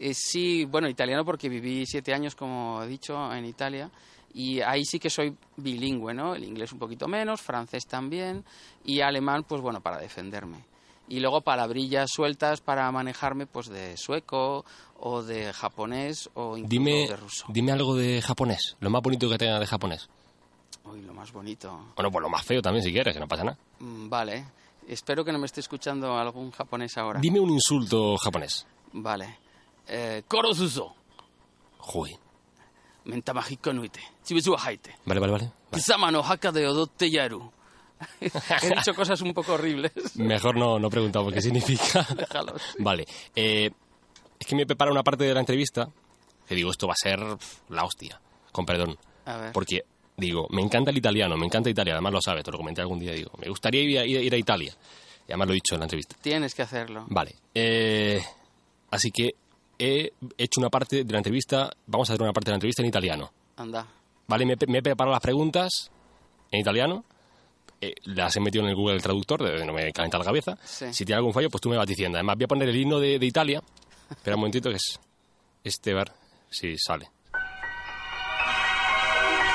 [0.00, 3.90] Eh, sí, bueno, italiano porque viví siete años, como he dicho, en Italia.
[4.34, 6.34] Y ahí sí que soy bilingüe, ¿no?
[6.34, 8.44] El inglés un poquito menos, francés también.
[8.84, 10.64] Y alemán, pues bueno, para defenderme.
[11.08, 14.64] Y luego palabrillas sueltas para manejarme, pues de sueco
[14.98, 17.46] o de japonés o incluso Dime, de ruso.
[17.48, 18.76] dime algo de japonés.
[18.80, 20.08] Lo más bonito que tenga de japonés.
[20.84, 21.70] Uy, lo más bonito.
[21.94, 23.58] Bueno, pues lo más feo también, si quieres, que no pasa nada.
[23.78, 24.44] Mm, Vale.
[24.88, 27.18] Espero que no me esté escuchando algún japonés ahora.
[27.20, 28.66] Dime un insulto japonés.
[28.92, 29.38] Vale.
[29.88, 30.94] Eh, Korosuzo.
[31.78, 32.16] Joder.
[33.04, 34.00] Mentamajiko nuite.
[34.24, 34.96] Chibizu haite.
[35.04, 35.52] Vale, vale, vale.
[35.72, 37.50] Kisama no haka de odotte yaru.
[38.20, 39.92] He dicho cosas un poco horribles.
[40.16, 42.06] Mejor no, no preguntamos qué significa.
[42.16, 42.60] Déjalos.
[42.78, 43.06] Vale.
[43.34, 43.70] eh,
[44.38, 45.88] es que me prepara una parte de la entrevista
[46.46, 47.20] que digo, esto va a ser
[47.70, 48.20] la hostia.
[48.52, 48.98] Con perdón.
[49.24, 49.52] A ver.
[49.52, 49.82] Porque,
[50.16, 52.98] digo, me encanta el italiano, me encanta Italia, además lo sabes, te lo comenté algún
[53.00, 54.72] día, digo, me gustaría ir a, ir a- ir a Italia.
[55.26, 56.16] Y además lo he dicho en la entrevista.
[56.20, 57.06] Tienes que hacerlo.
[57.08, 57.34] Vale.
[57.54, 58.22] eh,
[58.90, 59.34] así que
[59.78, 62.82] he hecho una parte de la entrevista, vamos a hacer una parte de la entrevista
[62.82, 63.30] en italiano.
[63.56, 63.86] Anda.
[64.26, 64.44] ¿Vale?
[64.46, 65.90] Me, me he preparado las preguntas
[66.50, 67.04] en italiano.
[67.80, 70.56] eh, las he metido en el Google Traductor, de- no me calenta la cabeza.
[70.64, 70.86] Sí.
[70.92, 72.16] Si tiene algún fallo, pues tú me vas diciendo.
[72.18, 73.62] Además, voy a poner el himno de, de Italia.
[74.10, 74.98] Espera un momentito, que es
[75.62, 76.10] este bar.
[76.48, 77.10] Sí, sale.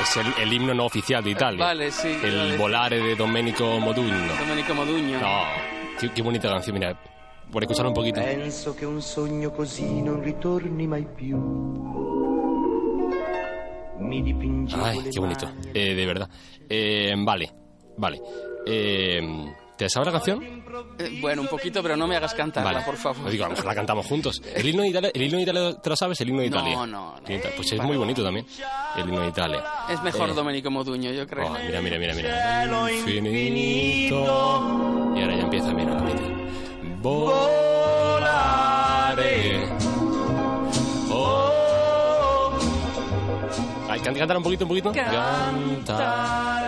[0.02, 1.64] Es el, el himno no oficial de Italia.
[1.66, 2.58] Vale, sí, El vale.
[2.58, 4.36] volare de Domenico Modugno.
[4.36, 5.20] Domenico Modugno.
[5.20, 5.44] No,
[6.00, 7.00] qué, qué bonita canción, mira.
[7.52, 8.22] Por escucharla un poquito.
[8.22, 11.38] Penso che un sogno così non ritorni mai più.
[14.00, 15.50] Mi dipingevo Ay, qué bonito.
[15.74, 16.30] Eh, de verdad.
[16.70, 17.52] Eh, vale,
[17.98, 18.22] vale.
[18.66, 20.44] Eh, ¿Te sabes la canción?
[21.00, 22.86] Eh, bueno, un poquito, pero no me hagas cantarla, Vale.
[22.86, 23.30] por favor.
[23.32, 24.40] Digo, a lo mejor la cantamos juntos.
[24.56, 26.22] ¿El himno de Italia, el himno de Italia te lo sabes?
[26.22, 26.76] El himno de Italia.
[26.76, 27.16] no, no.
[27.56, 28.46] Pues es muy bonito también.
[28.96, 29.64] El himno de Italia.
[29.90, 31.48] Es mejor Eh, Domenico Modugno, yo creo.
[31.48, 32.92] oh, mira, mira, mira, mira.
[32.92, 34.16] Infinito.
[35.16, 35.96] Y ahora ya empieza, mira,
[37.02, 38.50] Volare.
[41.10, 42.52] Oh.
[43.90, 44.92] Ay, can- cántala un poquito, un poquito.
[44.92, 46.68] Canta.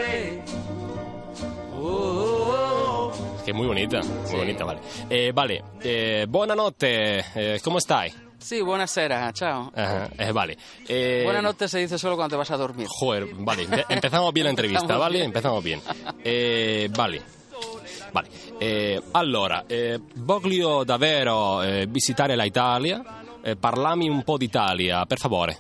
[3.46, 4.00] Que es muy bonita,
[4.32, 4.80] muy bonita, vale.
[5.10, 8.16] Eh, vale, eh, buonanotte, eh, ¿cómo estáis?
[8.40, 9.70] Sí, buonasera, ciao.
[9.76, 10.58] Ajá, eh, vale.
[10.88, 12.88] Eh, Buonanotte se dice solo cuando te vas a dormir.
[12.90, 15.24] Joder, vale, empe- empezamos bien la entrevista, ¿vale?
[15.24, 15.82] Empezamos bien.
[16.24, 17.22] Eh, vale.
[18.14, 18.28] Vale.
[18.60, 23.04] Eh, allora, eh, voglio davvero eh, visitare la Italia.
[23.42, 25.58] Eh, parlami un po' d'Italia, per favore.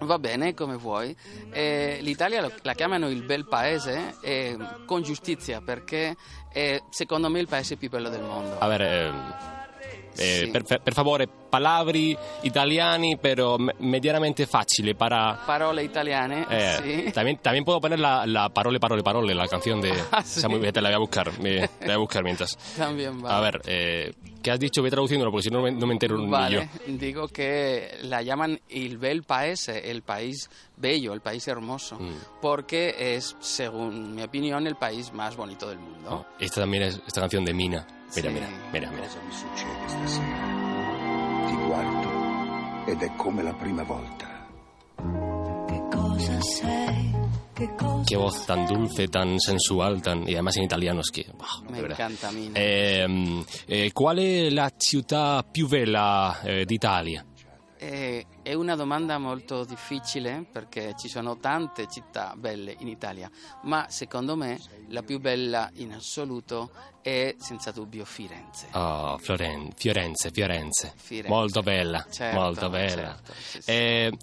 [0.00, 1.16] Va bene, come vuoi.
[1.50, 6.14] Eh, L'Italia lo- la chiamano il bel paese eh, con giustizia perché
[6.52, 8.58] è secondo me il paese più bello del mondo.
[8.60, 8.82] A ver,
[10.18, 10.50] eh, Sì.
[10.50, 15.38] per, per favore, palabri italiani, pero me- medianamente facili para...
[15.46, 17.12] Parole italiane, Eh, sì.
[17.12, 19.92] también, también puedo poner la, la parole, parole, parole, la canción de...
[20.10, 20.46] Ah, sí.
[20.46, 22.56] Bien, te la voy a buscar, me- la voy a buscar mientras.
[22.76, 23.36] También va.
[23.36, 24.12] A ver, eh,
[24.42, 24.80] ¿qué has dicho?
[24.80, 26.30] Voy traduciéndolo porque si no me- no me entero ni yo.
[26.30, 32.40] Vale, digo que la llaman il bel paese, el país bello, el país hermoso, Mm.
[32.40, 36.10] porque es, según mi opinión, el país más bonito del mundo.
[36.10, 37.86] No, esta también es esta canción de Mina.
[38.16, 38.34] Mira, Sí.
[38.34, 39.02] mira, mira, mira.
[39.06, 41.46] Cosa mi succede stasera?
[41.48, 44.26] Ti guardo ed è come la prima volta.
[48.06, 51.80] Qué voz tan dulce, tan sensual, tan y además en italiano es que, wow, Me
[51.80, 52.52] encanta Mina.
[52.56, 57.24] Eh, eh, qual è la città più bella eh, d'Italia?
[57.80, 63.28] Eh, è una domanda molto difficile perché ci sono tante città belle in Italia,
[63.64, 66.70] ma secondo me la più bella in assoluto
[67.02, 68.68] è senza dubbio Firenze.
[68.72, 70.92] Oh, Floren- Fiorenze, Fiorenze.
[70.96, 71.28] Firenze.
[71.28, 73.16] Molto bella, Certo, molto bella.
[73.16, 74.18] certo, sí, sí.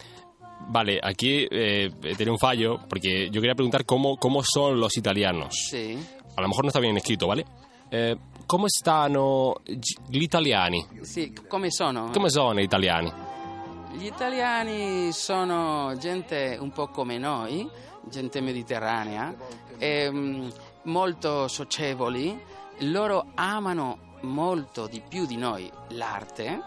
[0.67, 5.53] Vale, aquí eh, tenía un fallo porque yo quería preguntar cómo, cómo son los italianos.
[5.69, 5.97] Sì.
[6.35, 7.45] A lo mejor no está bien escrito, ¿vale?
[7.91, 8.15] Eh,
[8.47, 10.85] come stanno gi- gli italiani?
[11.01, 12.09] Sì, come sono?
[12.11, 13.11] Come sono gli italiani?
[13.97, 17.69] Gli italiani sono gente un po' come noi,
[18.09, 19.33] gente mediterranea,
[19.77, 20.51] ehm,
[20.83, 22.37] molto socievoli,
[22.79, 26.61] loro amano molto di più di noi l'arte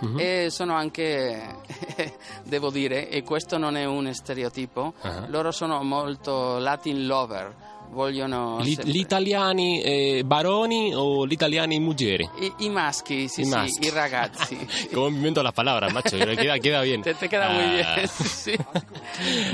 [0.00, 0.18] Mhm.
[0.18, 1.56] e sono anche,
[2.44, 5.24] devo dire, e questo non è un stereotipo, Ah.
[5.28, 7.54] loro sono molto Latin lover,
[7.90, 8.58] vogliono...
[8.62, 12.28] Gli, sempre- gli italiani eh, baroni o gli italiani muggeri?
[12.40, 13.86] I, i maschi, sì, I sì, maschi.
[13.86, 14.68] i ragazzi.
[14.92, 17.02] Come mi invento las palabras, macho, queda, queda bien.
[17.02, 17.94] Te, te queda muy Ah.
[17.94, 18.56] bien, sì.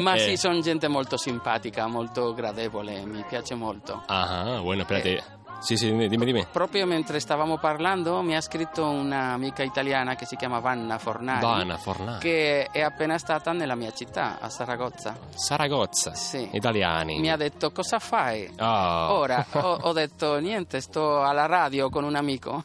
[0.01, 0.19] Ma Eh.
[0.21, 4.03] sì, sono gente molto simpatica, molto gradevole, mi piace molto.
[4.07, 5.17] Ajá, bueno, espérate.
[5.19, 6.25] Sí, sí, dime, dime.
[6.25, 6.47] dime.
[6.51, 11.77] Proprio mentre stavamo parlando mi ha scritto un'amica italiana che si chiama Vanna Fornari, Vanna
[11.77, 12.19] Fornari.
[12.21, 15.17] che è appena stata nella mia città, a Saragozza.
[15.35, 16.15] Saragozza.
[16.15, 16.49] Sì.
[16.53, 17.19] Italiani.
[17.19, 18.51] Mi ha detto cosa fai?
[18.57, 19.13] Ah.
[19.13, 22.63] Ora ho, ho detto niente, sto alla radio con un amico.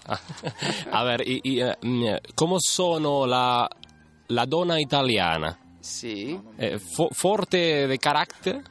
[0.89, 3.67] A ver, y, y, eh, mm, ¿cómo sono la,
[4.27, 5.57] la donna italiana?
[5.79, 6.39] Sì.
[6.57, 8.61] Eh, fo- forte de carácter?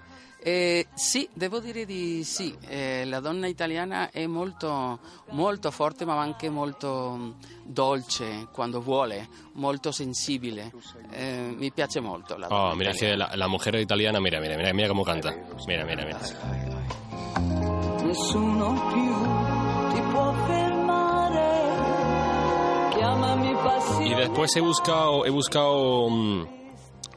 [0.43, 2.57] Eh, sì, devo dire di sì.
[2.67, 4.99] Eh, la donna italiana è molto,
[5.31, 7.31] molto forte, ma anche molto mm,
[7.65, 10.73] dolce quando vuole, molto sensibile.
[11.11, 13.29] Eh, mi piace molto la donna Oh, mira, italiana.
[13.29, 15.35] la, la mujer italiana, mira, mira, mira, mira cómo canta.
[15.67, 16.19] Mira, mira, mira.
[18.03, 21.69] Nessuno più ti può fermare.
[22.97, 24.09] Chiamami passione.
[24.09, 26.43] Y después he buscado, he buscado mm,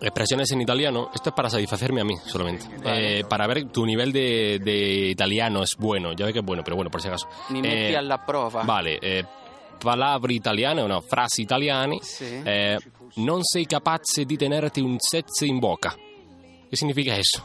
[0.03, 1.09] expresiones en italiano.
[1.13, 2.65] Esto es para satisfacerme a mí solamente.
[2.85, 6.13] Eh, para ver tu nivel de, de italiano es bueno.
[6.13, 7.27] Ya ve que es bueno, pero bueno, por si acaso.
[7.49, 8.63] Mi Eh, alla prova.
[8.63, 9.23] Vale, eh,
[9.79, 11.99] palabre italiane o no, frasi italiane.
[12.01, 12.41] Sì.
[12.45, 12.77] Eh,
[13.15, 15.95] non sei capace di tenerti un sezze in boca.
[16.69, 17.43] ¿Qué significa eso?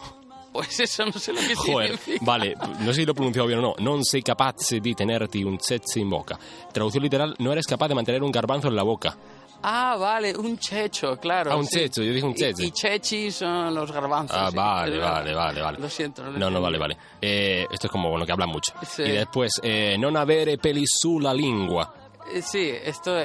[0.50, 2.24] Pues eso no sé lo que Joder, significa.
[2.24, 3.74] vale, no sé si lo he pronunciado bien o no.
[3.78, 6.38] Non sei capace di tenerti un sezze in boca.
[6.72, 9.14] Traducción literal, no eres capaz de mantener un garbanzo en la boca.
[9.62, 11.50] Ah, vale, un cecho, claro.
[11.52, 11.80] Ah, un sí.
[11.80, 12.64] cecho, yo dije un I- cece.
[12.64, 14.36] I, ceci son los garbanzos.
[14.38, 14.56] Ah, sí.
[14.56, 15.78] vale, Es vale, vale, vale.
[15.78, 16.22] Lo siento.
[16.22, 16.62] lo No, no, entendí.
[16.62, 16.96] vale, vale.
[17.20, 18.72] Eh, esto es como, bueno, que hablan mucho.
[18.86, 19.02] Sí.
[19.02, 21.92] Y después, eh, non avere peli sulla lingua.
[22.32, 23.16] Eh, sì, esto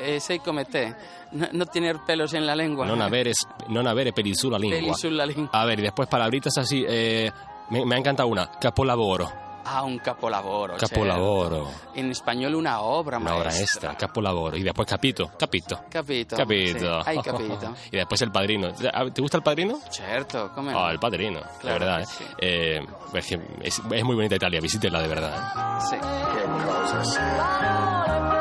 [0.43, 0.95] come te.
[1.33, 2.85] No, no tener pelos en la lengua.
[2.85, 3.31] Non avere,
[3.67, 4.79] non avere peli sulla lingua.
[4.79, 5.49] Peli sulla lingua.
[5.51, 6.83] A ver, y después palabritas así.
[6.87, 7.31] eh,
[7.69, 8.49] me, me ha encantado una.
[8.59, 9.31] Capolavoro.
[9.65, 10.75] Ah, un capolavoro.
[10.77, 11.65] Capolavoro.
[11.67, 11.99] certo.
[11.99, 13.91] In spagnolo una obra Una obra maestra.
[13.91, 13.95] extra.
[13.95, 14.57] Capolavoro.
[14.57, 15.31] Y después capito.
[15.37, 15.79] Capito.
[15.89, 16.35] Capito.
[16.35, 17.01] Capito.
[17.03, 17.73] Sì, hai capito.
[17.91, 18.73] y después el padrino.
[18.73, 19.79] ¿Te gusta el padrino?
[19.89, 21.97] Certo, come Ah, el padrino, de Claro verdad.
[21.97, 22.05] que ¿eh?
[22.05, 22.23] sí.
[22.39, 25.79] Eh, es, que es, es muy bonita Italia, visítela de verdad.
[25.79, 25.81] ¿eh?
[25.81, 25.97] Sì.
[25.99, 28.32] Che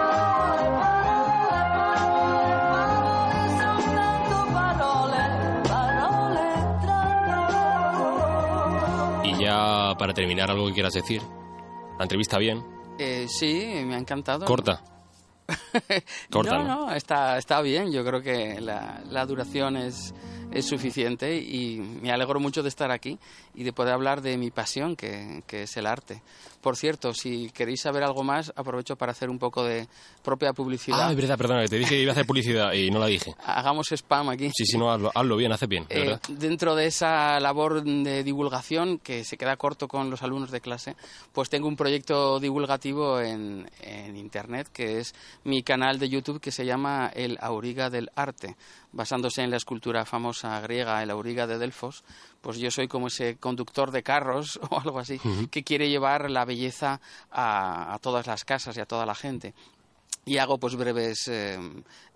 [9.39, 11.23] Y ya para terminar, algo que quieras decir.
[11.99, 12.65] La entrevista bien,
[12.99, 14.45] Eh, sì, mi ha incantato.
[14.45, 14.83] corta.
[16.31, 17.93] no, no, está, está bien.
[17.93, 20.15] Yo creo que la, la duración es,
[20.53, 23.19] es suficiente y me alegro mucho de estar aquí
[23.55, 26.23] y de poder hablar de mi pasión, que, que, es el arte.
[26.61, 29.89] Por cierto, si queréis saber algo más, aprovecho para hacer un poco de
[30.23, 31.09] propia publicidad.
[31.09, 33.07] Ah, es verdad, perdona, que te dije que iba a hacer publicidad y no la
[33.07, 33.35] dije.
[33.45, 34.51] Hagamos spam aquí.
[34.55, 35.87] Sí, sí, no, hazlo, hazlo bien, hace bien.
[35.89, 40.61] Eh, dentro de esa labor de divulgación, que se queda corto con los alumnos de
[40.61, 40.97] clase,
[41.33, 46.53] pues tengo un proyecto divulgativo en, en Internet, que es mi canal de YouTube que
[46.53, 48.57] se llama El Auriga del Arte,
[48.93, 52.05] basándose en la escultura famosa griega, el Auriga de Delfos,
[52.41, 55.21] pues yo soy como ese conductor de carros o algo así,
[55.51, 59.55] que quiere llevar la belleza a, a, todas las casas y a toda la gente.
[60.25, 61.59] Y hago pues breves eh,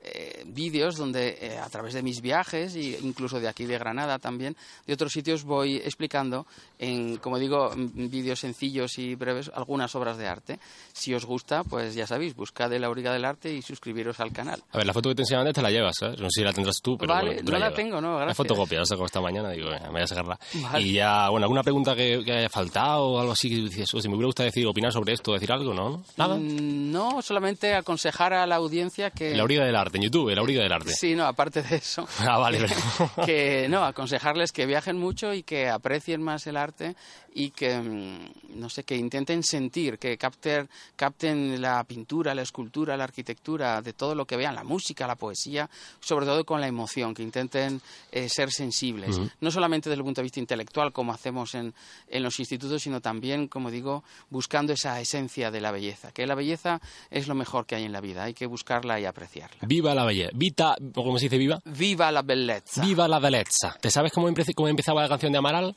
[0.09, 4.21] eh, vídeos donde eh, a través de mis viajes e incluso de aquí de Granada
[4.21, 6.47] también de otros sitios voy explicando
[6.79, 10.61] en como digo vídeos sencillos y breves algunas obras de arte.
[10.93, 14.63] Si os gusta pues ya sabéis buscad el Auriga del Arte y suscribiros al canal.
[14.71, 16.15] A ver la foto que te enseñan te la llevas ¿eh?
[16.19, 18.29] no sé si la tendrás tú pero vale, bueno, no la, la tengo no gracias.
[18.29, 20.39] la fotocopia la saco esta mañana digo me voy a sacarla.
[20.55, 20.87] Vale.
[20.87, 24.01] y ya bueno alguna pregunta que, que, haya faltado o algo así que dices o
[24.01, 27.75] si me hubiera gustado decir opinar sobre esto decir algo no nada mm, no solamente
[27.75, 30.93] aconsejar a la audiencia que el Auriga del Arte en YouTube el Auriga del Arte.
[30.93, 32.07] Sí, no, aparte de eso.
[32.19, 32.67] Ah, vale.
[33.27, 36.97] que no, aconsejarles que viajen mucho y que aprecien más el arte
[37.35, 42.97] y que, mm, no sé, que intenten sentir, que capter, capten la pintura, la escultura,
[42.97, 45.69] la arquitectura, de todo lo que vean, la música, la poesía,
[46.01, 47.81] sobre todo con la emoción, que intenten
[48.11, 49.19] eh, ser sensibles.
[49.19, 49.33] Uh -huh.
[49.41, 51.75] No solamente desde el punto de vista intelectual, como hacemos en,
[52.09, 56.35] en los institutos, sino también, como digo, buscando esa esencia de la belleza, que la
[56.35, 56.81] belleza
[57.11, 59.59] es lo mejor que hay en la vida, hay que buscarla y apreciarla.
[59.77, 61.61] Viva la belleza, vita, ¿cómo se dice viva?
[61.67, 62.81] Viva la belleza.
[62.81, 63.77] Viva la belleza.
[63.79, 65.77] ¿Te sabes cómo, cómo empezaba la canción de Amaral?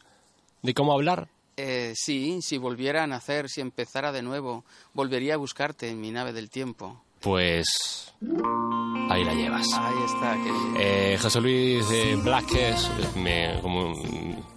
[0.61, 1.27] ¿De cómo hablar?
[1.57, 6.11] Eh, sí, si volviera a nacer, si empezara de nuevo, volvería a buscarte en mi
[6.11, 7.03] nave del tiempo.
[7.22, 8.13] Pues
[9.09, 9.67] ahí la llevas.
[9.74, 10.74] Ahí está, querido.
[10.78, 13.93] Eh, José Luis eh, Blasquez, me, como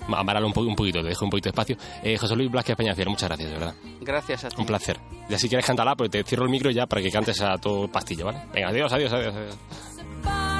[0.08, 1.76] amaral un, po un, poquito, te dejo un poquito de espacio.
[2.02, 3.74] Eh, José Luis Blasquez Peñafiel, muchas gracias, de verdad.
[4.00, 4.56] Gracias a ti.
[4.58, 4.98] Un placer.
[5.28, 7.88] Y así quieres cantarla, pues te cierro el micro ya para que cantes a todo
[7.88, 8.42] pastillo, ¿vale?
[8.52, 9.34] Venga, adiós, adiós, adiós.
[9.34, 10.51] adiós.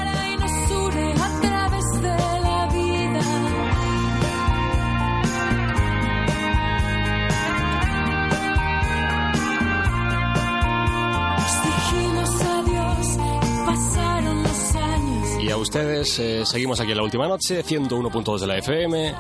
[15.63, 19.15] Ustedes, eh, seguimos aquí en la última noche, 101.2 de la FM,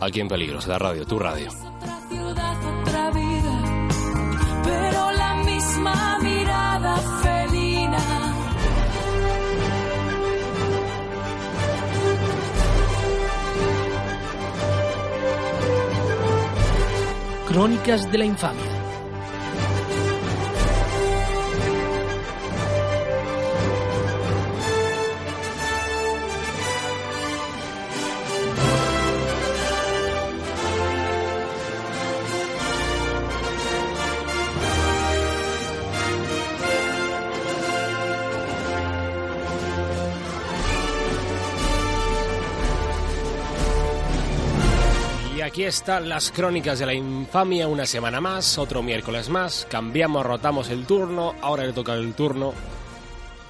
[0.00, 1.48] aquí en Peligros, la radio, tu radio.
[1.48, 3.88] Otra vida,
[4.64, 7.98] pero la misma mirada felina.
[17.46, 18.75] Crónicas de la infamia.
[45.46, 50.68] Aquí están las crónicas de la infamia, una semana más, otro miércoles más, cambiamos, rotamos
[50.70, 52.52] el turno, ahora le toca el turno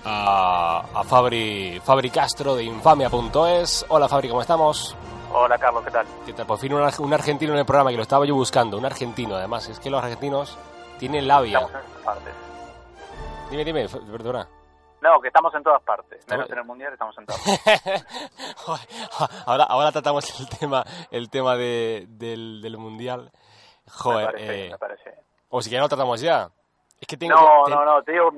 [0.04, 3.86] a, a Fabri, Fabri Castro de infamia.es.
[3.88, 4.94] Hola Fabri, ¿cómo estamos?
[5.32, 6.06] Hola Carlos, ¿qué tal?
[6.26, 6.46] ¿Qué tal?
[6.46, 9.34] Por fin un, un, argentino en el programa que lo estaba yo buscando, un argentino
[9.34, 10.56] además, es que los argentinos
[10.98, 11.60] tienen labia.
[11.60, 11.70] Estamos
[12.26, 13.50] en.
[13.50, 14.46] Dime, dime, perdona.
[15.06, 16.26] No, que estamos en todas partes.
[16.28, 18.04] Menos en el mundial estamos en todas partes.
[19.46, 23.30] ahora, ahora tratamos el tema, el tema de, del, del mundial.
[23.88, 25.14] Joder, me parece, eh, me parece.
[25.48, 26.50] O si que lo tratamos ya.
[27.00, 28.32] Es que tengo no, que, no, no, te digo,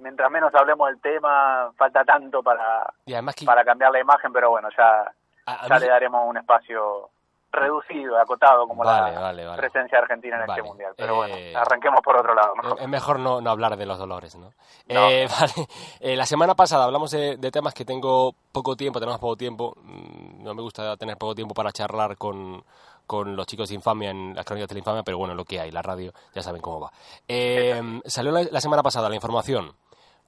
[0.00, 3.44] mientras menos hablemos del tema, falta tanto para, que...
[3.44, 5.02] para cambiar la imagen, pero bueno, ya,
[5.46, 5.80] a, a ya mí...
[5.80, 7.10] le daremos un espacio
[7.50, 9.58] reducido, acotado, como vale, la vale, vale.
[9.58, 10.92] presencia argentina en este mundial.
[10.96, 11.32] Pero eh...
[11.32, 12.54] bueno, arranquemos por otro lado.
[12.56, 12.80] Mejor.
[12.80, 14.52] Es mejor no, no, hablar de los dolores, ¿no?
[14.88, 15.10] no.
[15.10, 15.68] Eh, vale.
[16.00, 19.74] Eh, la semana pasada hablamos de, de, temas que tengo poco tiempo, tenemos poco tiempo.
[19.82, 22.62] Mm, no me gusta tener poco tiempo para charlar con,
[23.06, 25.60] con los chicos de Infamia en las crónicas de la Infamia, pero bueno, lo que
[25.60, 26.92] hay, la radio, ya saben cómo va.
[27.26, 29.74] Eh, salió la, la semana pasada la información.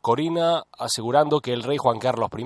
[0.00, 2.42] Corina asegurando que el rey Juan Carlos I,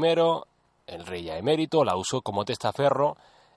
[0.86, 3.16] el rey ya emérito, la usó como testaferro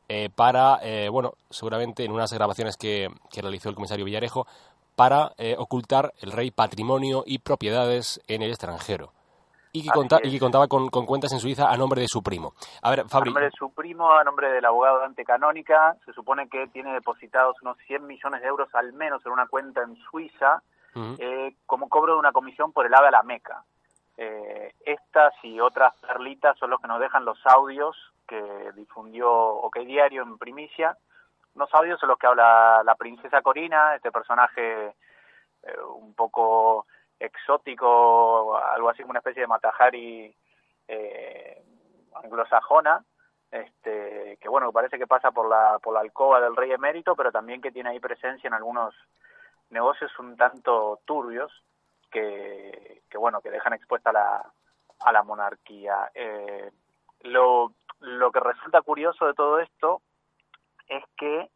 [0.10, 4.48] eh, para, eh, bueno, seguramente en unas grabaciones que, que realizó el comisario Villarejo,
[4.96, 9.12] para eh, ocultar el rey patrimonio y propiedades en el extranjero.
[9.72, 12.24] Y que, conta, y que contaba con, con, cuentas en Suiza a nombre de su
[12.24, 12.54] primo.
[12.82, 13.30] A ver, Fabri.
[13.30, 16.94] A nombre de su primo, a nombre del abogado Dante Canónica, se supone que tiene
[16.94, 20.64] depositados unos 100 millones de euros al menos en una cuenta en Suiza
[21.20, 23.64] eh, como cobro de una comisión por el ave a la Meca.
[24.18, 27.96] Eh, estas y otras perlitas son los que nos dejan los audios
[28.28, 30.98] que difundió OK Diario en primicia.
[31.54, 36.88] Los audios son los que habla la princesa Corina, este personaje eh, un poco
[37.20, 40.36] exótico, algo así como una especie de Matajari
[40.88, 41.64] eh,
[42.24, 43.04] anglosajona,
[43.52, 47.32] este, que bueno, parece que pasa por la, por la alcoba del rey emérito, pero
[47.32, 48.96] también que tiene ahí presencia en algunos
[49.70, 51.52] negocios un tanto turbios
[52.12, 54.52] que, bueno, que dejan expuesta la,
[55.00, 56.12] a la monarquía.
[56.14, 56.72] Eh,
[57.22, 60.02] lo, lo que resulta curioso de todo esto
[60.88, 61.50] es que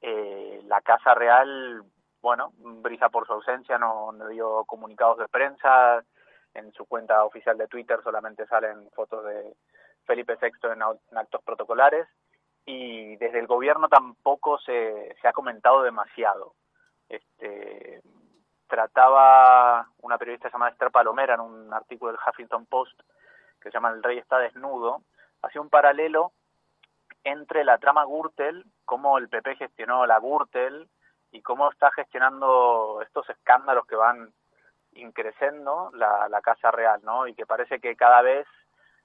[0.00, 1.84] eh, la Casa Real,
[2.20, 6.02] bueno, brisa por su ausencia, no, no dio comunicados de prensa,
[6.54, 9.54] en su cuenta oficial de Twitter solamente salen fotos de
[10.04, 10.82] Felipe VI en,
[11.16, 12.06] actos protocolares
[12.64, 16.54] y desde el gobierno tampoco se, se ha comentado demasiado.
[17.08, 18.02] Este,
[18.72, 22.98] trataba una periodista llamada Esther Palomera en un artículo del Huffington Post
[23.60, 25.02] que se llama El rey está desnudo,
[25.42, 26.32] hacía un paralelo
[27.22, 30.88] entre la trama Gürtel, cómo el PP gestionó la Gürtel
[31.32, 34.32] y cómo está gestionando estos escándalos que van
[34.94, 37.26] increciendo la, Casa Real, ¿no?
[37.26, 38.46] Y que parece que cada vez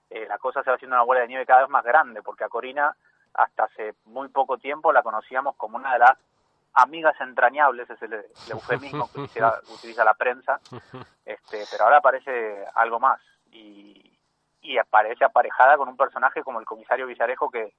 [0.10, 2.46] eh, la cosa se va haciendo una bola de nieve cada vez más grande, porque
[2.46, 2.96] a Corina
[3.34, 6.18] hasta hace muy poco tiempo la conocíamos como una de las
[6.78, 9.22] amigas entrañables, es el, eufemismo que
[9.74, 10.60] utiliza, la prensa,
[11.26, 13.20] este, pero ahora aparece algo más
[13.52, 14.20] y,
[14.62, 17.74] y aparece aparejada con un personaje como el comisario Villarejo que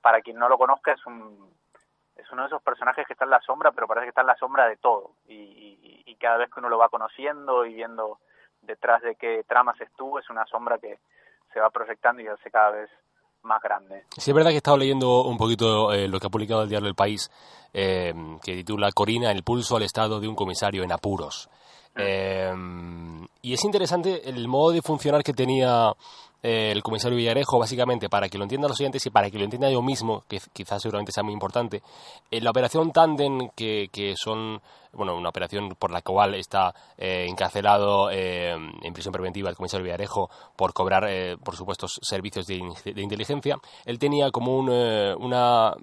[0.00, 1.54] para quien no lo conozca es un
[2.16, 4.26] es uno de esos personajes que está en la sombra pero parece que está en
[4.26, 5.16] la sombra de todo.
[5.26, 8.18] Y, y cada vez que uno lo va conociendo y viendo
[8.62, 10.98] detrás de qué tramas estuvo es una sombra que
[11.52, 12.90] se va proyectando y hace cada vez
[13.42, 14.04] más grande.
[14.16, 16.68] Sí, es verdad que he estado leyendo un poquito eh, lo que ha publicado el
[16.68, 17.30] diario El País,
[17.72, 18.12] eh,
[18.42, 21.48] que titula Corina, el pulso al estado de un comisario en apuros.
[21.94, 22.00] Mm.
[22.00, 25.92] Eh, y es interesante el modo de funcionar que tenía
[26.42, 29.44] eh, el comisario Villarejo, básicamente, para que lo entiendan los oyentes y para que lo
[29.44, 31.82] entienda yo mismo, que quizás seguramente sea muy importante,
[32.30, 34.60] en la operación Tandem, que, que son,
[34.92, 39.84] bueno, una operación por la cual está eh, encarcelado eh, en prisión preventiva el comisario
[39.84, 45.14] Villarejo por cobrar, eh, por supuesto, servicios de, de, inteligencia, él tenía como un, eh,
[45.18, 45.74] una,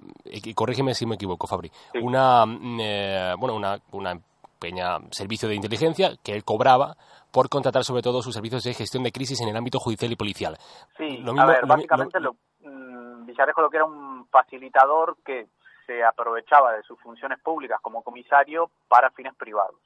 [0.54, 1.70] corrígeme si me equivoco, Fabri,
[2.02, 4.20] una, mm, bueno, una, una
[4.58, 6.96] pequeña servicio de inteligencia que él cobraba
[7.32, 10.16] por contratar sobre todo sus servicios de gestión de crisis en el ámbito judicial y
[10.16, 10.56] policial.
[10.96, 15.48] Sí, a ver, básicamente lo, mm, Villarejo lo que era un facilitador que
[15.86, 19.76] se aprovechaba de sus funciones públicas como comisario para fines privados.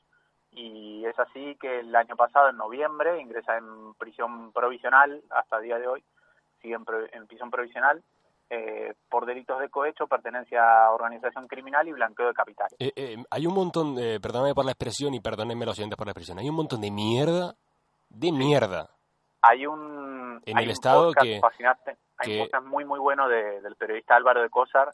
[0.51, 5.63] Y es así que el año pasado, en noviembre, ingresa en prisión provisional, hasta el
[5.63, 6.05] día de hoy,
[6.61, 8.03] sigue en, en prisión provisional,
[8.51, 12.77] eh, por delitos de cohecho, pertenencia a organización criminal y blanqueo de capitales.
[12.79, 16.07] Eh, eh, hay un montón, eh, perdóname por la expresión y perdónenme los oyentes por
[16.07, 17.55] la expresión, hay un montón de mierda,
[18.09, 18.91] de mierda.
[19.41, 20.41] Hay un...
[20.45, 21.41] En el Estado que...
[21.41, 24.93] Fascinante, hay un podcast muy, muy bueno de, del periodista Álvaro de Cosar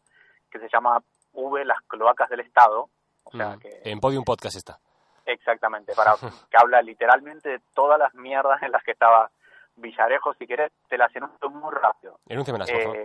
[0.51, 2.88] que se llama V, las cloacas del Estado.
[3.24, 4.78] O sea mm, que, en Podium Podcast está.
[5.26, 6.14] Exactamente, para
[6.51, 9.30] que habla literalmente de todas las mierdas en las que estaba
[9.76, 10.34] Villarejo.
[10.34, 12.18] Si quieres, te las enuncio muy rápido.
[12.26, 12.99] Enúnciamelas, por favor.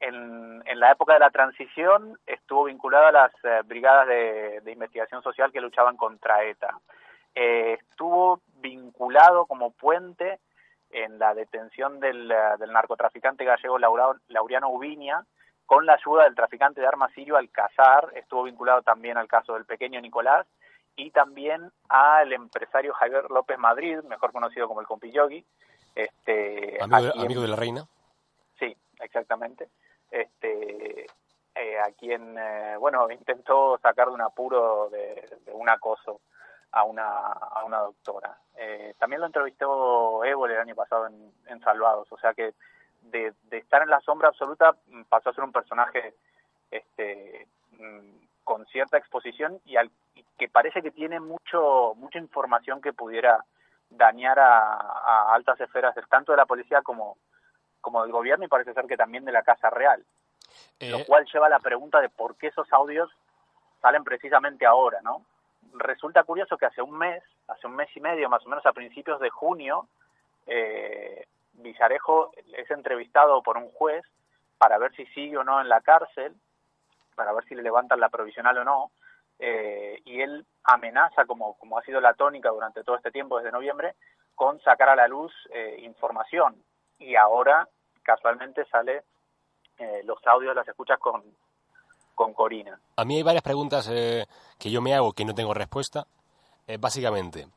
[0.00, 4.60] Eh, en, en, la época de la transición estuvo vinculado a las eh, brigadas de,
[4.62, 6.78] de, investigación social que luchaban contra ETA.
[7.34, 10.40] Eh, estuvo vinculado como puente
[10.90, 15.24] en la detención del, uh, del narcotraficante gallego Laura, Laureano Ubiña
[15.64, 19.64] con la ayuda del traficante de armas sirio Alcazar, estuvo vinculado también al caso del
[19.64, 20.44] pequeño Nicolás
[20.96, 25.44] y también al empresario Javier López Madrid, mejor conocido como el Compillogi.
[25.94, 27.84] Este, amigo, de, amigo de la reina.
[28.58, 29.68] Sí, exactamente
[30.10, 31.06] este,
[31.54, 36.20] eh, a quien, eh, bueno, intentó sacar de un apuro de, un acoso
[36.72, 38.36] a una, a una doctora.
[38.56, 42.54] Eh, también lo entrevistó Evo el año pasado en, en Salvados, o sea que
[43.02, 46.14] de, estar en la sombra absoluta mm, pasó a ser un personaje
[46.70, 47.46] este,
[47.78, 49.90] mm, con cierta exposición y, al,
[50.38, 53.44] que parece que tiene mucho mucha información que pudiera
[53.88, 57.16] dañar a, a altas esferas tanto de la policía como
[57.80, 60.04] como del gobierno y parece ser que también de la Casa Real.
[60.78, 60.90] Eh...
[60.90, 63.10] Lo cual lleva a la pregunta de por qué esos audios
[63.80, 65.24] salen precisamente ahora, ¿no?
[65.74, 68.72] Resulta curioso que hace un mes, hace un mes y medio, más o menos a
[68.72, 69.88] principios de junio,
[70.46, 74.04] eh, Villarejo es entrevistado por un juez
[74.58, 76.34] para ver si sigue o no en la cárcel,
[77.14, 78.90] para ver si le levantan la provisional o no,
[79.38, 83.52] eh, y él amenaza, como, como ha sido la tónica durante todo este tiempo, desde
[83.52, 83.94] noviembre,
[84.34, 86.62] con sacar a la luz eh, información
[87.00, 87.68] y ahora
[88.02, 89.02] casualmente sale
[89.78, 91.22] eh, los audios, las escuchas con,
[92.14, 92.78] con Corina.
[92.96, 94.24] A mí hay varias preguntas eh,
[94.58, 96.06] que yo me hago que no tengo respuesta.
[96.66, 97.48] eh, básicamente,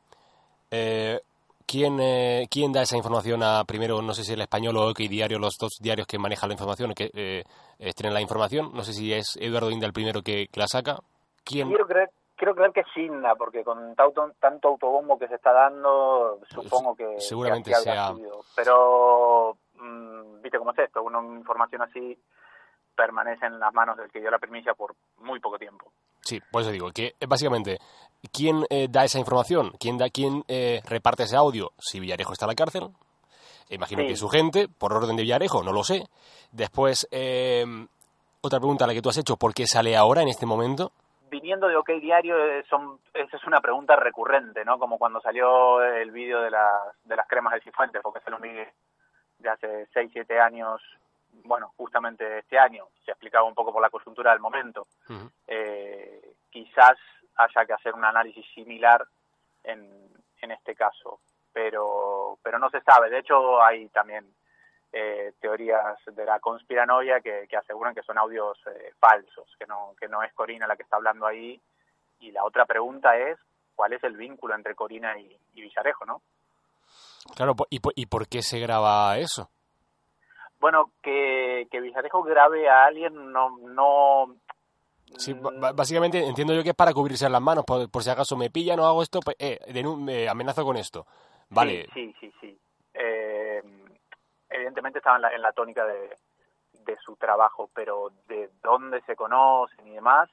[0.70, 1.20] eh,
[1.66, 4.98] ¿quién, eh, ¿quién da esa información a, primero, no sé si el español o OK
[4.98, 7.44] Diario, los dos diarios que manejan la información, que eh,
[7.78, 8.72] estrenan la información?
[8.74, 10.98] No sé si es Eduardo Inda el primero que, que la saca.
[11.44, 11.68] ¿Quién?
[11.68, 15.52] Quiero creer, quiero creer que es Inda, porque con tanto, tanto autobombo que se está
[15.52, 18.40] dando, supongo que seguramente que sea- sido.
[18.56, 22.18] Pero, mm, viste cómo es esto, una información así
[22.94, 25.90] permanece en las manos del que dio la primicia por muy poco tiempo.
[26.20, 27.78] Sí, por eso digo, que eh, básicamente,
[28.32, 29.72] ¿quién eh, da esa información?
[29.80, 31.72] ¿Quién, da, quién eh, reparte ese audio?
[31.78, 32.88] Si Villarejo está en la cárcel,
[33.68, 34.08] imagino Sí.
[34.08, 36.06] que su gente, por orden de Villarejo, no lo sé.
[36.52, 37.64] Después, eh,
[38.42, 40.92] otra pregunta a la que tú has hecho, ¿por qué sale ahora, en este momento?
[41.34, 44.78] Viniendo de OK Diario, eh, son, esa es una pregunta recurrente, ¿no?
[44.78, 48.40] Como cuando salió el vídeo de las, de las cremas de Cifuentes, porque es un
[48.40, 48.64] vídeo
[49.38, 50.80] de hace 6, 7 años,
[51.42, 54.86] bueno, justamente este año, se explicaba un poco por la coyuntura del momento.
[55.48, 56.96] Eh, quizás
[57.34, 59.04] haya que hacer un análisis similar
[59.64, 59.90] en,
[60.40, 61.18] en este caso,
[61.52, 63.10] pero, pero no se sabe.
[63.10, 64.24] De hecho, hay también
[64.96, 69.94] eh, teorías de la conspiranoia que, que aseguran que son audios eh, falsos, que no,
[70.00, 71.60] que no es Corina la que está hablando ahí.
[72.20, 73.36] Y la otra pregunta es,
[73.74, 76.22] ¿cuál es el vínculo entre Corina y, y Villarejo, no?
[77.34, 79.50] Claro, ¿y, ¿y por qué se graba eso?
[80.60, 83.58] Bueno, que, que Villarejo grabe a alguien no...
[83.58, 84.36] no
[85.18, 88.36] Sí, ba- básicamente entiendo yo que es para cubrirse las manos, por, por si acaso
[88.36, 91.06] me pillan o hago esto, pues, eh, amenazo con esto.
[91.50, 92.32] Vale, Sí, sí, sí.
[92.40, 92.58] sí.
[92.94, 93.62] Eh,
[94.54, 96.16] evidentemente estaba en la, en la tónica de,
[96.84, 100.30] de su trabajo, pero de dónde se conocen y demás,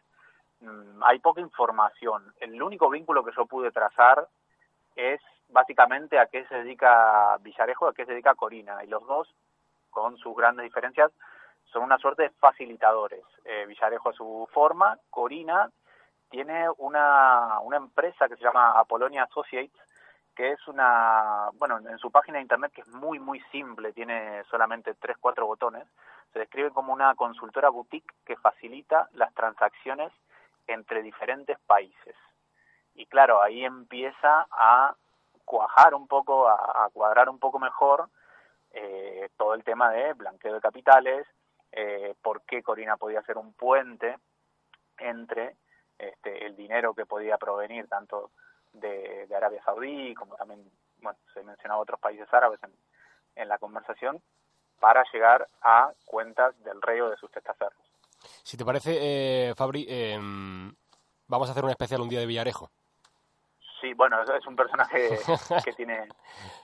[0.59, 2.33] mm, hay poca información.
[2.39, 4.27] El único vínculo que yo pude trazar
[4.95, 9.33] es básicamente a qué se dedica Villarejo, a qué se dedica Corina, y los dos,
[9.89, 11.11] con sus grandes diferencias,
[11.65, 13.23] son una suerte de facilitadores.
[13.45, 15.69] Eh, Villarejo a su forma, Corina
[16.29, 19.71] tiene una, una empresa que se llama Apolonia Associates,
[20.35, 24.43] que es una, bueno, en su página de internet que es muy, muy simple, tiene
[24.45, 25.87] solamente tres, cuatro botones,
[26.31, 30.11] se describe como una consultora boutique que facilita las transacciones
[30.67, 32.15] entre diferentes países.
[32.95, 34.95] Y claro, ahí empieza a
[35.45, 38.09] cuajar un poco, a, cuadrar un poco mejor
[38.71, 41.27] eh, todo el tema de blanqueo de capitales,
[41.73, 44.17] eh, por qué Corina podía ser un puente
[44.97, 45.55] entre
[45.97, 48.31] este, el dinero que podía provenir tanto
[48.73, 50.69] de, Arabia Saudí como también,
[51.01, 52.59] bueno, se mencionaba otros países árabes
[53.35, 54.21] en, la conversación,
[54.79, 57.81] para llegar a cuentas del rey o de sus testaferros.
[58.43, 58.97] si te parece,
[59.49, 60.17] eh, Fabri, eh,
[61.27, 62.69] vamos a hacer un especial un día de Villarejo.
[63.81, 65.09] Sí, bueno, es, un personaje
[65.65, 66.07] que tiene,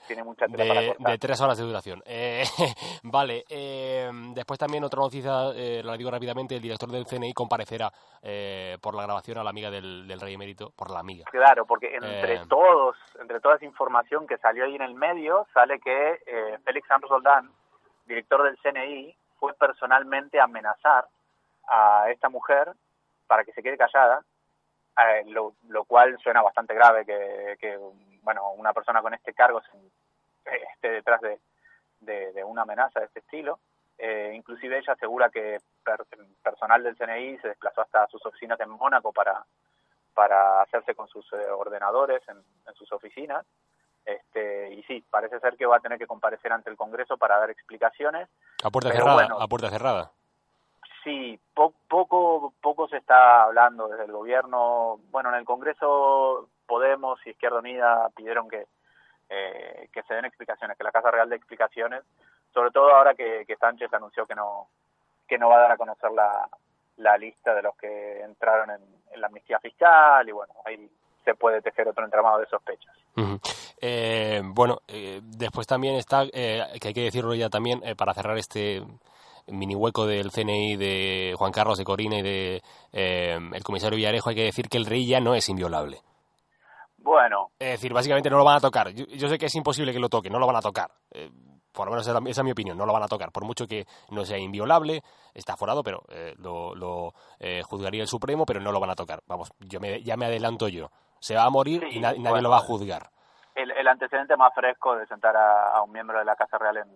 [0.06, 1.12] tiene mucha tela para de, cortar.
[1.12, 2.00] de tres horas de duración.
[2.06, 2.44] Eh,
[3.02, 7.90] vale, eh, después también otra noticia, eh, la digo rápidamente, el director del CNI comparecerá
[8.22, 11.24] eh, por la grabación a la amiga del, del rey emérito, por la amiga.
[11.30, 12.42] Claro, porque entre Eh.
[12.48, 16.86] todos, entre toda esa información que salió ahí en el medio, sale que eh, Félix
[16.86, 17.50] Santos Roldán,
[18.06, 21.06] director del CNI, fue personalmente a amenazar
[21.68, 22.72] a esta mujer
[23.26, 24.22] para que se quede callada,
[24.98, 27.78] eh, lo, lo cual suena bastante grave que, que,
[28.22, 29.76] bueno, una persona con este cargo se-
[30.54, 31.38] eh, esté detrás de,
[32.00, 33.60] de- de una amenaza de este estilo.
[33.96, 36.04] Eh, inclusive ella asegura que per-
[36.42, 39.44] personal del CNI se desplazó hasta sus oficinas en Mónaco para
[40.14, 43.46] para hacerse con sus eh, ordenadores en, en sus oficinas.
[44.04, 47.38] Este, y sí, parece ser que va a tener que comparecer ante el Congreso para
[47.38, 48.28] dar explicaciones.
[48.64, 49.40] A puerta cerrada, bueno.
[49.40, 50.10] a puerta cerrada.
[51.04, 54.98] Sí, po- poco, poco se está hablando desde el gobierno.
[55.10, 58.66] Bueno, en el Congreso Podemos y Izquierda Unida pidieron que,
[59.28, 62.02] eh, que se den explicaciones, que la Casa Real dé explicaciones,
[62.52, 64.68] sobre todo ahora que, que Sánchez anunció que no,
[65.26, 66.48] que no va a dar a conocer la,
[66.96, 70.90] la lista de los que entraron en, la amnistía fiscal y bueno, ahí
[71.24, 72.94] se puede tejer otro entramado de sospechas.
[73.80, 78.14] Eh, bueno, eh, después también está, eh, que hay que decirlo ya también, eh, para
[78.14, 78.82] cerrar este
[79.50, 84.30] mini hueco del CNI de Juan Carlos, de Corina y de eh, el comisario Villarejo,
[84.30, 86.00] hay que decir que el rey ya no es inviolable.
[86.98, 88.90] Bueno, Es decir, básicamente no lo van a tocar.
[88.90, 90.90] Yo, yo sé que es imposible que lo toquen, no lo van a tocar.
[91.10, 91.30] Eh,
[91.72, 93.30] por lo menos esa, esa es mi opinión, no lo van a tocar.
[93.30, 95.02] Por mucho que no sea inviolable,
[95.32, 97.14] está forado, pero eh, lo, lo,
[97.66, 99.22] juzgaría el Supremo, pero no lo van a tocar.
[99.26, 100.90] Vamos, yo me, ya me adelanto yo.
[101.20, 102.42] Se va a morir Sí, y na- nadie bueno.
[102.42, 103.10] lo va a juzgar.
[103.54, 106.78] el, el antecedente más fresco de sentar a, a un miembro de la Casa Real
[106.78, 106.88] en,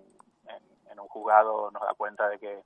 [0.92, 2.62] en- un juzgado nos da cuenta de que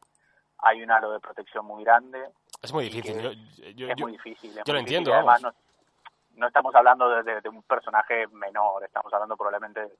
[0.59, 2.29] hay un halo de protección muy grande.
[2.63, 3.21] Es muy difícil.
[3.21, 4.51] Yo, es yo- es yo- muy difícil.
[4.51, 4.99] es yo lo difícil.
[4.99, 5.57] entiendo, Además, vamos.
[6.31, 9.93] no, no estamos hablando de, de- de un personaje menor, estamos hablando probablemente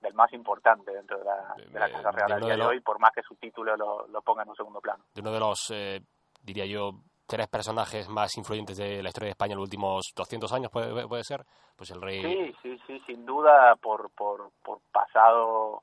[0.00, 2.98] del más importante dentro de la, de la Casa Real de día de hoy, por
[2.98, 5.04] más que su título lo, lo ponga en un segundo plano.
[5.14, 6.00] de uno de los, eh,
[6.42, 6.90] diría yo,
[7.26, 11.06] tres personajes más influyentes de la historia de España en los últimos 200 años, puede,
[11.06, 11.44] puede ser,
[11.76, 12.20] pues el rey...
[12.20, 15.82] Sí, sí, sí, sin duda por, por, por pasado,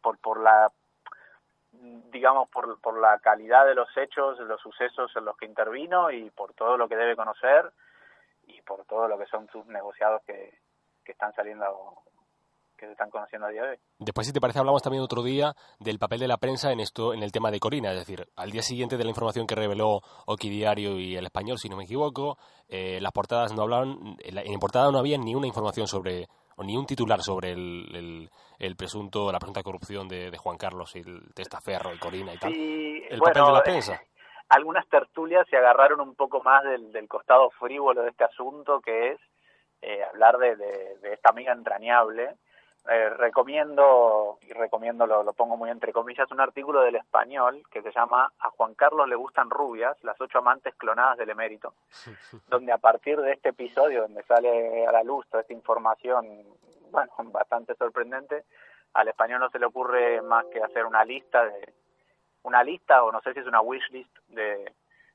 [0.00, 0.72] por, por la
[2.10, 6.10] digamos, por, por la calidad de los hechos, de los sucesos en los que intervino
[6.10, 7.72] y por todo lo que debe conocer
[8.46, 10.58] y por todo lo que son sus negociados que,
[11.04, 11.64] que están saliendo
[12.76, 13.78] que se están conociendo a día de hoy.
[13.98, 17.14] Después, si te parece, hablamos también otro día del papel de la prensa en esto,
[17.14, 20.00] en el tema de Corina, es decir, al día siguiente de la información que reveló
[20.26, 22.36] Oki Diario y El Español, si no me equivoco,
[22.68, 26.76] eh, las portadas no hablaban, en portada no había ni una información sobre o ni
[26.76, 28.28] un titular sobre el,
[28.58, 32.52] el, presunto, la presunta corrupción de, Juan Carlos y el testaferro y Corina y tal.
[32.52, 34.00] el papel de la prensa.
[34.48, 39.12] algunas tertulias se agarraron un poco más del, del costado frívolo de este asunto, que
[39.12, 39.20] es
[39.82, 42.36] eh, hablar de, de, esta amiga entrañable.
[42.86, 47.80] Eh, recomiendo, y recomiendo, lo, lo, pongo muy entre comillas, un artículo del español que
[47.80, 51.72] se llama A Juan Carlos le gustan rubias, las ocho amantes clonadas del emérito,
[52.48, 56.26] donde a partir de este episodio, donde sale a la luz toda esta información,
[56.90, 58.44] bueno, bastante sorprendente,
[58.92, 61.72] al español no se le ocurre más que hacer una lista de,
[62.42, 64.74] una lista, o no sé si es una wish list de,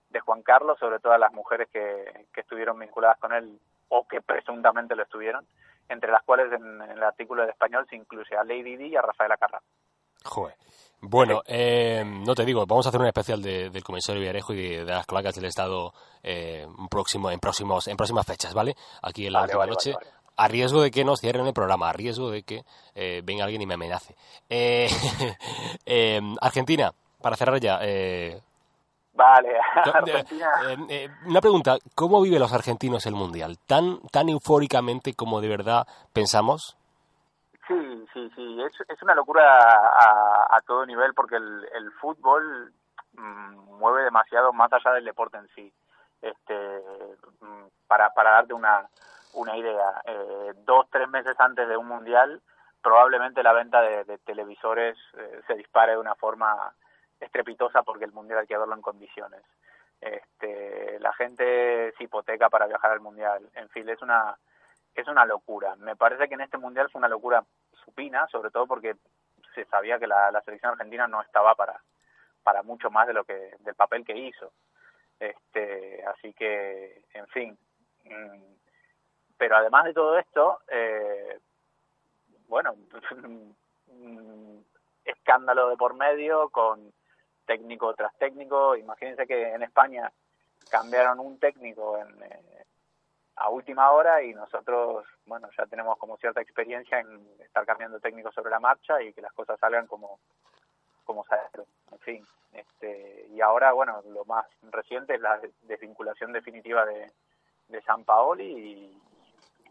[0.10, 3.60] de Juan Carlos sobre todas las mujeres que, que estuvieron vinculadas con él
[3.90, 5.46] o que presuntamente lo estuvieron,
[5.90, 9.02] entre las cuales en, el artículo del español se incluye a Lady Di y a
[9.02, 9.62] Rafael Acarra.
[10.24, 10.56] Joder.
[11.02, 14.84] Bueno, eh, no te digo, vamos a hacer un especial del comisario Villarejo y de,
[14.84, 15.94] las cloacas del Estado
[16.24, 18.76] eh, próximo, en, próximos, en próximas fechas, ¿vale?
[19.02, 19.94] Aquí en la última noche.
[20.36, 22.64] a riesgo de que nos cierren el programa, a riesgo de que
[22.96, 24.16] eh, venga alguien y me amenace.
[24.50, 24.90] Eh,
[26.42, 26.92] Argentina,
[27.22, 27.80] para cerrar ya,
[29.20, 33.58] Vale, eh, eh, una pregunta, ¿cómo viven los argentinos el Mundial?
[33.68, 36.78] ¿Tan, tan eufóricamente como de verdad pensamos?
[37.68, 42.72] Sí, sí, sí, es, es una locura a, a, todo nivel porque el, el fútbol
[43.12, 45.74] mm, mueve demasiado más allá del deporte en sí.
[46.22, 46.82] Este,
[47.42, 48.88] mm, para, para darte una,
[49.34, 52.42] una idea, eh, dos, tres meses antes de un Mundial,
[52.82, 54.98] probablemente la venta de, televisores
[55.46, 56.74] se dispare de una forma
[57.20, 59.42] estrepitosa porque el mundial hay que verlo en condiciones.
[60.02, 63.50] Este, la gente se hipoteca para viajar al mundial.
[63.56, 64.38] En fin, es una
[64.96, 65.76] es una locura.
[65.78, 67.44] Me parece que en este mundial fue una locura
[67.86, 68.96] supina, sobre todo porque
[69.56, 71.82] se sabía que la, selección argentina no estaba para
[72.44, 74.52] para mucho más de lo que del papel que hizo.
[75.20, 77.58] Este, así que, en fin.
[78.06, 78.54] Mm,
[79.38, 81.40] pero además de todo esto, eh,
[82.48, 82.76] bueno,
[85.06, 86.94] escándalo de por medio con
[87.50, 88.76] técnico tras técnico.
[88.76, 90.12] Imagínense que en España
[90.70, 92.66] cambiaron un técnico en, eh,
[93.38, 98.36] a última hora y nosotros, bueno, ya tenemos como cierta experiencia en estar cambiando técnicos
[98.36, 100.20] sobre la marcha y que las cosas salgan como
[101.06, 101.66] como salieron.
[101.92, 107.12] En fin, este, y ahora, bueno, lo más reciente es la desvinculación definitiva de,
[107.68, 109.02] de San Paoli y,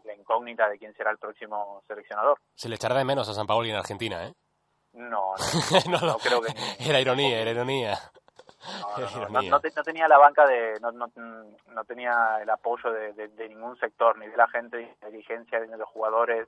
[0.05, 2.39] la incógnita de quién será el próximo seleccionador.
[2.55, 4.33] Se le echará de menos a San Paoli en Argentina, ¿eh?
[5.89, 6.53] No, no, creo que...
[6.79, 7.97] Era ironía, era ironía.
[9.29, 14.27] No, tenía la banca de, no, no, tenía el apoyo de, de, ningún sector, ni
[14.27, 16.47] de la gente, ni de la dirigencia, ni de los jugadores,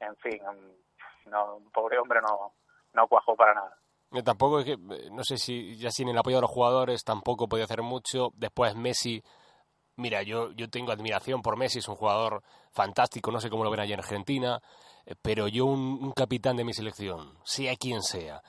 [0.00, 2.54] en fin, mm, no, pobre hombre no,
[2.94, 3.76] no cuajó para nada.
[4.24, 7.64] tampoco es que, no sé si ya sin el apoyo de los jugadores tampoco podía
[7.64, 8.30] hacer mucho.
[8.34, 9.22] Después Messi,
[9.96, 13.70] mira, yo, yo tengo admiración por Messi, es un jugador fantástico, no sé cómo lo
[13.70, 14.60] ven allí en Argentina.
[15.06, 18.40] Eh, pero yo un, capitán de mi selección, sea quien sea,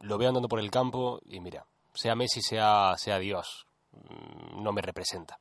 [0.00, 4.72] lo veo andando por el campo y mira, sea Messi, sea, sea Dios, mm, no
[4.72, 5.38] me representa.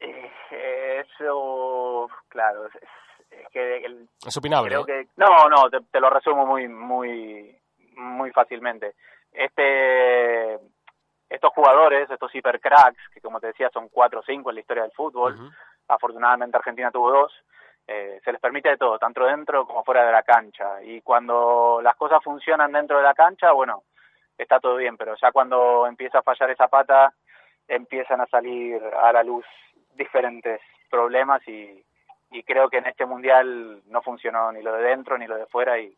[0.00, 4.06] Eh, eso, claro, es, que...
[4.26, 4.74] es opinable.
[4.74, 5.08] ¿eh?
[5.16, 7.56] no, no, te, lo resumo muy, muy,
[7.96, 8.94] muy fácilmente.
[9.32, 10.58] Este,
[11.32, 14.82] estos jugadores, estos hipercracks, que como te decía son cuatro o cinco en la historia
[14.82, 15.50] del fútbol,
[15.88, 17.32] afortunadamente Argentina tuvo dos,
[17.86, 20.82] eh, se les permite de todo, tanto dentro como fuera de la cancha.
[20.82, 23.82] Y cuando las cosas funcionan dentro de la cancha, bueno,
[24.38, 27.12] está todo bien, pero ya cuando empieza a fallar esa pata,
[27.66, 29.44] empiezan a salir a la luz
[29.94, 30.60] diferentes
[30.90, 31.84] problemas y,
[32.46, 35.78] creo que en este mundial no funcionó ni lo de dentro ni lo de fuera
[35.78, 35.96] y,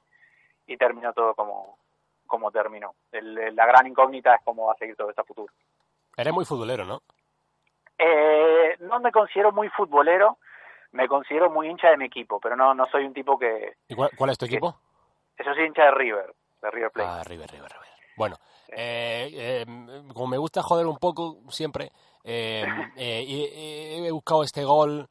[0.78, 1.78] terminó todo como,
[2.26, 2.94] como terminó.
[3.12, 5.52] la gran incógnita es cómo va a seguir todo este futuro.
[6.16, 7.02] Eres muy futbolero, ¿no?
[7.98, 10.38] Eh, no me considero muy futbolero,
[10.92, 13.74] me considero muy hincha de mi equipo, pero no, no soy un tipo que...
[14.16, 14.76] cuál, es tu equipo?
[15.36, 17.10] Eso sí, hincha de River, de River Plate.
[17.10, 17.88] Ah, River, River, River.
[18.16, 18.36] Bueno,
[18.68, 19.66] eh, eh,
[20.12, 21.90] como me gusta joder un poco siempre,
[22.22, 22.64] eh,
[22.96, 25.08] he buscado este gol,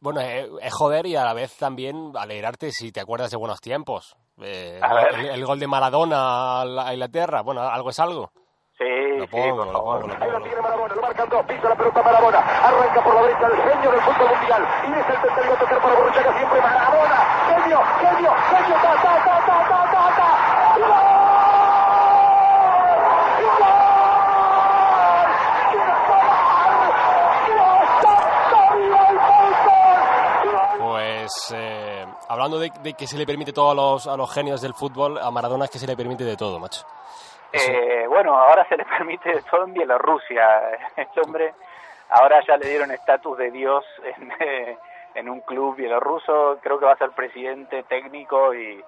[0.00, 4.16] bueno, es joder y a la vez también alegrarte si te acuerdas de buenos tiempos.
[4.40, 8.30] El, el, gol de Maradona a Inglaterra, bueno, algo es algo.
[8.78, 8.84] Sí,
[9.18, 10.00] Lo pongo, por lo favor.
[10.00, 13.14] pongo, lo Ahí la tiene Marabona, lo marcan dos, pisa la pelota Marabona, arranca por
[13.14, 16.36] la derecha el genio del fútbol mundial, y es el tercero a tocar para Borruchaga
[16.38, 17.16] siempre Marabona,
[17.48, 18.30] genio, genio.
[30.78, 31.89] Pues eh,
[32.30, 35.18] hablando de, de que se le permite todo a los, a los genios del fútbol,
[35.18, 36.86] a Maradona es que se le permite de todo, macho.
[37.52, 40.44] Eh, bueno, ahora se le permite todo en Bielorrusia.
[40.96, 41.52] Este hombre
[42.08, 43.84] ahora ya le dieron estatus de Dios
[44.16, 44.78] en, eh,
[45.16, 46.58] en un club bielorruso.
[46.62, 48.80] Creo que va a ser presidente técnico y,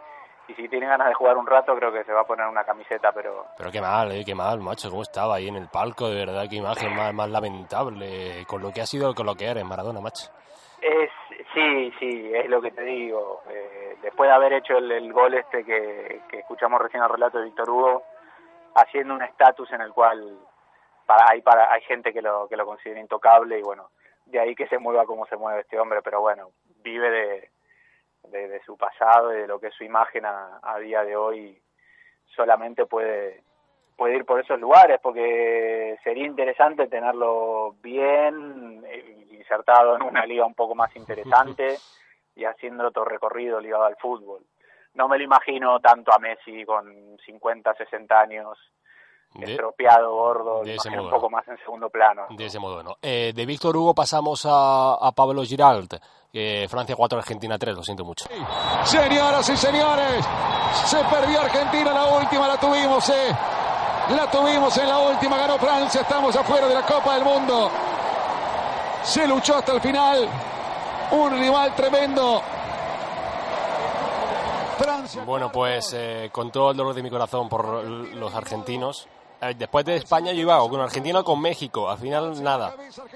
[0.47, 2.63] y si tiene ganas de jugar un rato creo que se va a poner una
[2.63, 6.09] camiseta, pero Pero qué mal, eh, qué mal, macho, cómo estaba ahí en el palco,
[6.09, 9.47] de verdad, qué imagen más, más lamentable, con lo que ha sido, con lo que
[9.47, 10.31] eres, Maradona, macho.
[10.81, 11.11] es
[11.55, 13.43] sí, sí, es lo que te digo.
[13.49, 17.71] Eh, después de haber hecho el, gol este que, escuchamos recién el relato de Víctor
[17.71, 18.05] Hugo,
[18.75, 20.39] haciendo un estatus en el cual
[21.07, 23.91] para, hay para hay gente que lo que lo considera intocable y bueno,
[24.27, 26.51] de ahí que se mueva como se mueve este hombre, pero bueno,
[26.83, 31.17] vive de, de, su pasado y de lo que es su imagen a día de
[31.17, 31.61] hoy,
[32.35, 33.43] solamente puede
[33.97, 40.47] puede ir por esos lugares porque sería interesante tenerlo bien eh, insertado en una liga
[40.47, 41.77] un poco más interesante
[42.35, 44.43] y haciendo otro recorrido ligado al fútbol.
[44.95, 48.59] No me lo imagino tanto a Messi con 50, 60 años,
[49.35, 52.27] De, estropeado, gordo, de ese imagino un modo, poco más en segundo plano.
[52.31, 52.97] de ese modo, ¿no?
[53.01, 55.95] Eh, de Víctor Hugo pasamos a, a Pablo Giralt,
[56.31, 58.27] que Francia 4, Argentina 3, lo siento mucho.
[58.85, 60.27] Señoras y señores,
[60.85, 63.33] se perdió Argentina la última, la tuvimos, eh.
[64.11, 67.71] La tuvimos en la última, ganó Francia, estamos afuera de la Copa del Mundo.
[69.05, 70.29] Se luchó hasta el final.
[71.13, 72.43] Un rival tremendo.
[74.79, 75.23] Francia.
[75.25, 79.07] Bueno, pues eh, con todo el dolor de mi corazón por los argentinos,
[79.43, 82.75] eh, después de España yo iba con Argentina o con México, al final nada,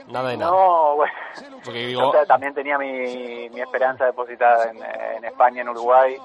[0.09, 0.51] nada de nada.
[0.51, 1.13] No, bueno,
[1.65, 4.83] Porque digo, también tenía mi, mi esperanza depositada en,
[5.17, 6.17] en España, en Uruguay.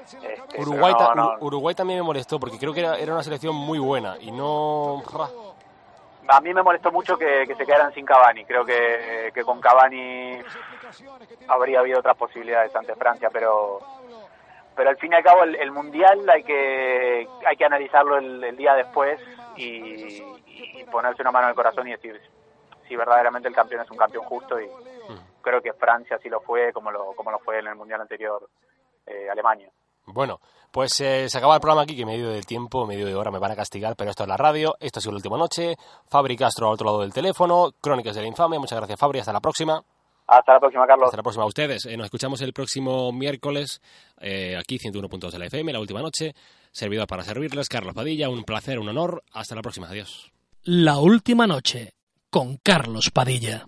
[0.00, 1.36] Este, Uruguay, no, no.
[1.40, 5.02] Uruguay también me molestó porque creo que era, era una selección muy buena y no...
[6.28, 8.44] A mí me molestó mucho que, que se quedaran sin Cavani.
[8.44, 10.38] Creo que, que con Cavani
[11.48, 13.80] habría habido otras posibilidades ante Francia, pero
[14.76, 18.42] pero al fin y al cabo el, el mundial hay que hay que analizarlo el,
[18.44, 19.20] el día después
[19.64, 22.20] y, y ponerse una mano en el corazón y decir
[22.88, 24.68] si verdaderamente el campeón es un campeón justo y
[25.40, 28.48] creo que Francia sí lo fue como lo como lo fue en el mundial anterior
[29.06, 29.70] eh, Alemania.
[30.06, 30.40] Bueno,
[30.72, 33.38] pues eh, se acaba el programa aquí, que medio de tiempo, medio de hora me
[33.38, 35.76] van a castigar, pero esto es la radio, esto ha sido la última noche,
[36.08, 39.32] Fabri Castro al otro lado del teléfono, Crónicas de la Infamia, muchas gracias Fabri, hasta
[39.32, 39.82] la próxima.
[40.26, 41.06] Hasta la próxima, Carlos.
[41.06, 41.86] Hasta la próxima a ustedes.
[41.86, 43.82] Eh, nos escuchamos el próximo miércoles,
[44.20, 46.34] eh, aquí 101.2 de la FM, la última noche.
[46.72, 48.28] Servidor para servirles, Carlos Padilla.
[48.28, 49.22] Un placer, un honor.
[49.32, 49.88] Hasta la próxima.
[49.88, 50.32] Adiós.
[50.62, 51.94] La última noche
[52.30, 53.66] con Carlos Padilla.